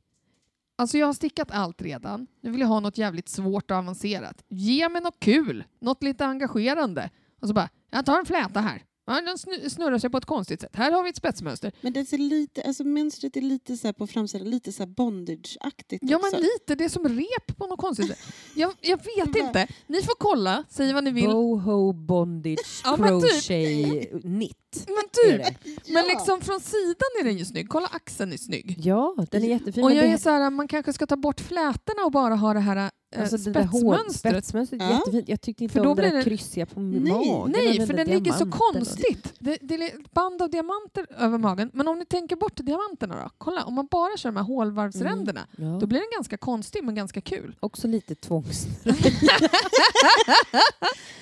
[0.81, 2.27] Alltså jag har stickat allt redan.
[2.41, 4.45] Nu vill jag ha något jävligt svårt och avancerat.
[4.49, 7.11] Ge mig något kul, något lite engagerande.
[7.41, 8.83] Och så bara, jag tar en fläta här.
[9.09, 10.71] Ja, den snu- snurrar sig på ett konstigt sätt.
[10.77, 11.73] Här har vi ett spetsmönster.
[11.81, 14.91] Men det ser lite, alltså mönstret är lite så här på framsidan, lite så här
[14.91, 16.29] bondage-aktigt Ja också.
[16.33, 18.19] men lite, det är som rep på något konstigt sätt.
[18.55, 19.69] Jag, jag vet inte.
[19.87, 21.25] Ni får kolla, säg vad ni vill.
[21.31, 23.31] Boho bondage Ja, men typ.
[23.31, 24.55] crochet knit.
[24.87, 24.97] Men
[25.35, 25.93] är typ, det.
[25.93, 27.69] men liksom från sidan är den ju snygg.
[27.69, 28.75] Kolla axeln är snygg.
[28.85, 29.85] Ja, den är jättefin.
[29.85, 32.61] Och jag är så här, man kanske ska ta bort flätorna och bara ha det
[32.61, 34.33] här Alltså det där hår, spetsmönstret.
[34.45, 34.93] spetsmönstret är Ja.
[34.95, 35.29] jättefint.
[35.29, 37.01] Jag tyckte inte För då om det blir där kryssiga på Nej.
[37.13, 37.53] magen.
[37.57, 39.35] Nej, den för den ligger så konstigt.
[39.39, 41.71] Det, det är ett band av diamanter över magen.
[41.75, 43.31] Men om ni tänker bort diamanterna då?
[43.39, 45.65] Kolla, om man bara kör de här hålvarvsränderna, Ja.
[45.81, 47.57] då blir den ganska konstig men ganska kul.
[47.61, 48.67] Också lite tvångs...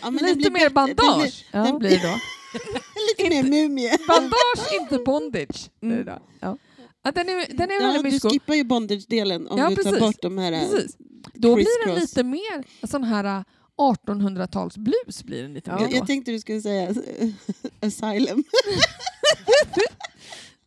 [0.03, 2.19] Ja, men det Lite blir mer bandage det blir då.
[2.53, 2.61] Det
[3.19, 3.99] blir lite mer mumie.
[4.09, 5.71] Bandage, inte bondage.
[5.81, 6.59] Det är det då.
[7.07, 7.13] Ja.
[7.13, 8.29] Den är, den är Ja, väldigt du mysko.
[8.31, 10.01] skippar ju bondage-delen om Ja, du tar precis.
[10.01, 10.53] bort de här...
[10.53, 10.97] äh, Precis.
[11.35, 13.43] Då blir den lite mer sån här äh,
[13.79, 15.25] 1800-talsblus.
[15.25, 15.75] blir den lite Ja.
[15.77, 15.97] mer Jag, då.
[15.97, 16.95] jag tänkte du skulle säga
[17.81, 18.45] asylum.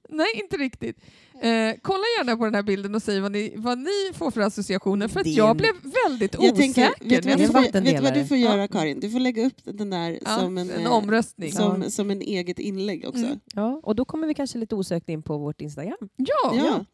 [0.10, 0.98] Nej, inte riktigt.
[1.42, 4.42] Eh, kolla gärna på den här bilden och säg vad ni, vad ni får för
[4.42, 5.08] associationer.
[5.08, 5.74] För att jag blev
[6.06, 6.58] väldigt Jag osäker.
[6.62, 8.68] tänker, vet, du vad vet du vad du får göra Ja.
[8.68, 9.00] Karin?
[9.00, 11.52] Du får lägga upp den där ja, som, en, en eh, omröstning.
[11.52, 13.26] som, som en eget inlägg också.
[13.26, 13.40] Mm.
[13.54, 15.98] Ja, och då kommer vi kanske lite osökt in på vårt Instagram.
[16.16, 16.86] Ja, Ja.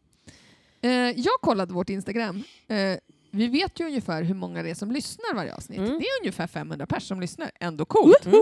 [0.88, 0.90] Eh,
[1.20, 2.42] jag kollade vårt Instagram.
[2.68, 2.76] Eh,
[3.30, 5.78] vi vet ju ungefär hur många det är som lyssnar varje avsnitt.
[5.78, 5.90] Mm.
[5.90, 7.50] Det är ungefär 500 personer som lyssnar.
[7.60, 8.26] Ändå coolt.
[8.26, 8.38] Mm.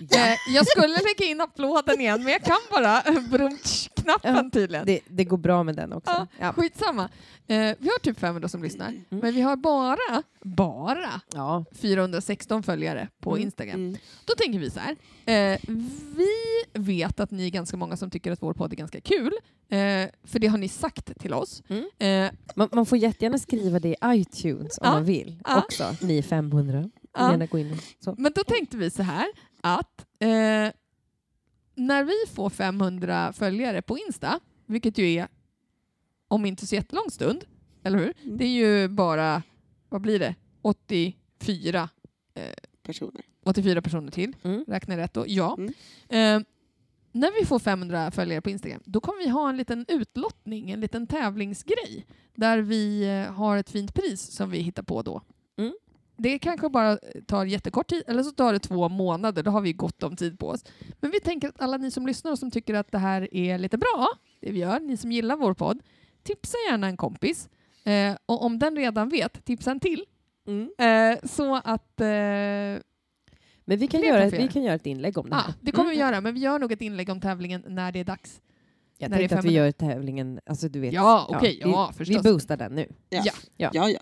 [0.00, 4.86] Eh, jag skulle lägga in applåden igen, men jag kan bara brumtsch-knappen Ja, tydligen.
[4.86, 6.10] Det, det går bra med den också.
[6.12, 6.52] Ja, Ja.
[6.52, 7.08] Skitsamma.
[7.46, 11.64] Eh, vi har typ 500 som lyssnar, men vi har bara, bara Ja.
[11.72, 13.42] 416 följare på Mm.
[13.42, 13.74] Instagram.
[13.80, 13.96] Mm.
[14.24, 14.96] Då tänker vi så här.
[15.26, 15.58] Eh,
[16.16, 16.28] vi
[16.74, 19.32] vet att ni är ganska många som tycker att vår podd är ganska kul.
[19.70, 21.62] Eh, för det har ni sagt till oss.
[21.68, 21.88] Mm.
[21.98, 24.90] Eh, Man, man får jättegärna skriva det i iTunes om Ja.
[24.90, 25.40] man vill.
[25.44, 25.58] Ja.
[25.58, 26.90] Också, ni 500.
[27.18, 27.36] Ja.
[28.18, 29.26] Men då tänkte vi så här
[29.60, 30.72] att eh,
[31.74, 35.28] när vi får 500 följare på Insta, vilket ju är
[36.28, 37.44] om inte så jättelång stund,
[37.82, 38.14] eller hur?
[38.22, 38.36] Mm.
[38.36, 39.42] Det är ju bara,
[39.88, 41.88] vad blir det, 84,
[42.88, 43.22] Personer.
[43.44, 44.36] 84 personer till.
[44.42, 44.64] Mm.
[44.68, 45.24] Räknar rätt då?
[45.26, 45.58] Ja.
[45.58, 45.72] Mm.
[46.08, 46.46] Eh,
[47.12, 50.80] när vi får 500 följare på Instagram, då kommer vi ha en liten utlottning, en
[50.80, 55.22] liten tävlingsgrej, där vi eh, har ett fint pris som vi hittar på då.
[56.20, 59.72] Det kanske bara tar jättekort tid, eller så tar det två månader, då har vi
[59.72, 60.64] gott om tid på oss.
[61.00, 63.58] Men vi tänker att alla ni som lyssnar och som tycker att det här är
[63.58, 64.08] lite bra,
[64.40, 65.78] det vi gör, ni som gillar vår podd,
[66.22, 67.48] tipsa gärna en kompis.
[67.84, 70.04] Eh, och om den redan vet, tipsa en till.
[70.46, 70.70] Mm.
[70.78, 72.00] Eh, så att...
[72.00, 75.54] Eh, Men vi kan, göra, få vi kan göra ett inlägg om det Ja, här.
[75.60, 76.08] det kommer vi Mm.
[76.08, 78.40] göra, men vi gör nog ett inlägg om tävlingen när det är dags.
[78.98, 79.64] Jag när det är tänkte att vi 500.
[79.66, 80.92] gör tävlingen, alltså du vet.
[80.92, 82.22] Ja, okej, vi, ja, vi förstås.
[82.22, 82.86] boostar den nu.
[83.08, 83.22] Ja.
[83.24, 83.32] Ja.
[83.56, 83.70] Ja.
[83.72, 84.00] Ja, ja.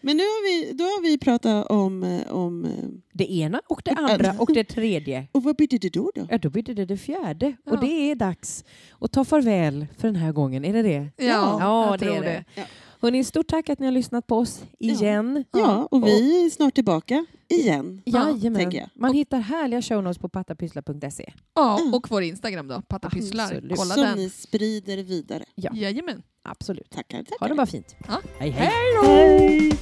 [0.00, 2.02] Men nu har vi, då har vi pratat om...
[2.02, 2.70] eh, om eh,
[3.12, 5.26] Det ena och det andra och det tredje.
[5.32, 6.10] och vad betyder det då?
[6.14, 6.26] då?
[6.30, 7.56] Ja, då blir det det fjärde.
[7.64, 7.72] Ja.
[7.72, 8.64] Och det är dags
[9.00, 10.64] att ta farväl för den här gången.
[10.64, 11.10] Är det det?
[11.16, 12.28] Ja, Ja, jag det tror är det.
[12.28, 12.44] det.
[12.54, 12.62] Ja.
[13.00, 15.44] Hörrni, stort tack att ni har lyssnat på oss igen.
[15.52, 18.02] Ja, och vi är snart tillbaka igen.
[18.06, 18.70] Jajamän.
[18.70, 18.88] jag.
[18.94, 21.32] Man hittar härliga show notes på pattapyssla.se.
[21.54, 21.94] Ja, Mm.
[21.94, 23.44] och vår Instagram då, Patta Pysslar.
[23.44, 23.76] Absolut.
[23.76, 24.18] Kolla Som den.
[24.18, 25.44] ni sprider vidare.
[25.54, 25.70] Ja.
[25.74, 26.22] Jajamän.
[26.44, 26.90] Absolut.
[26.90, 27.36] Tackar, tackar.
[27.40, 27.96] Ha det bara fint.
[28.08, 28.20] Ja.
[28.38, 28.70] Hej, hej.
[29.04, 29.72] Hej!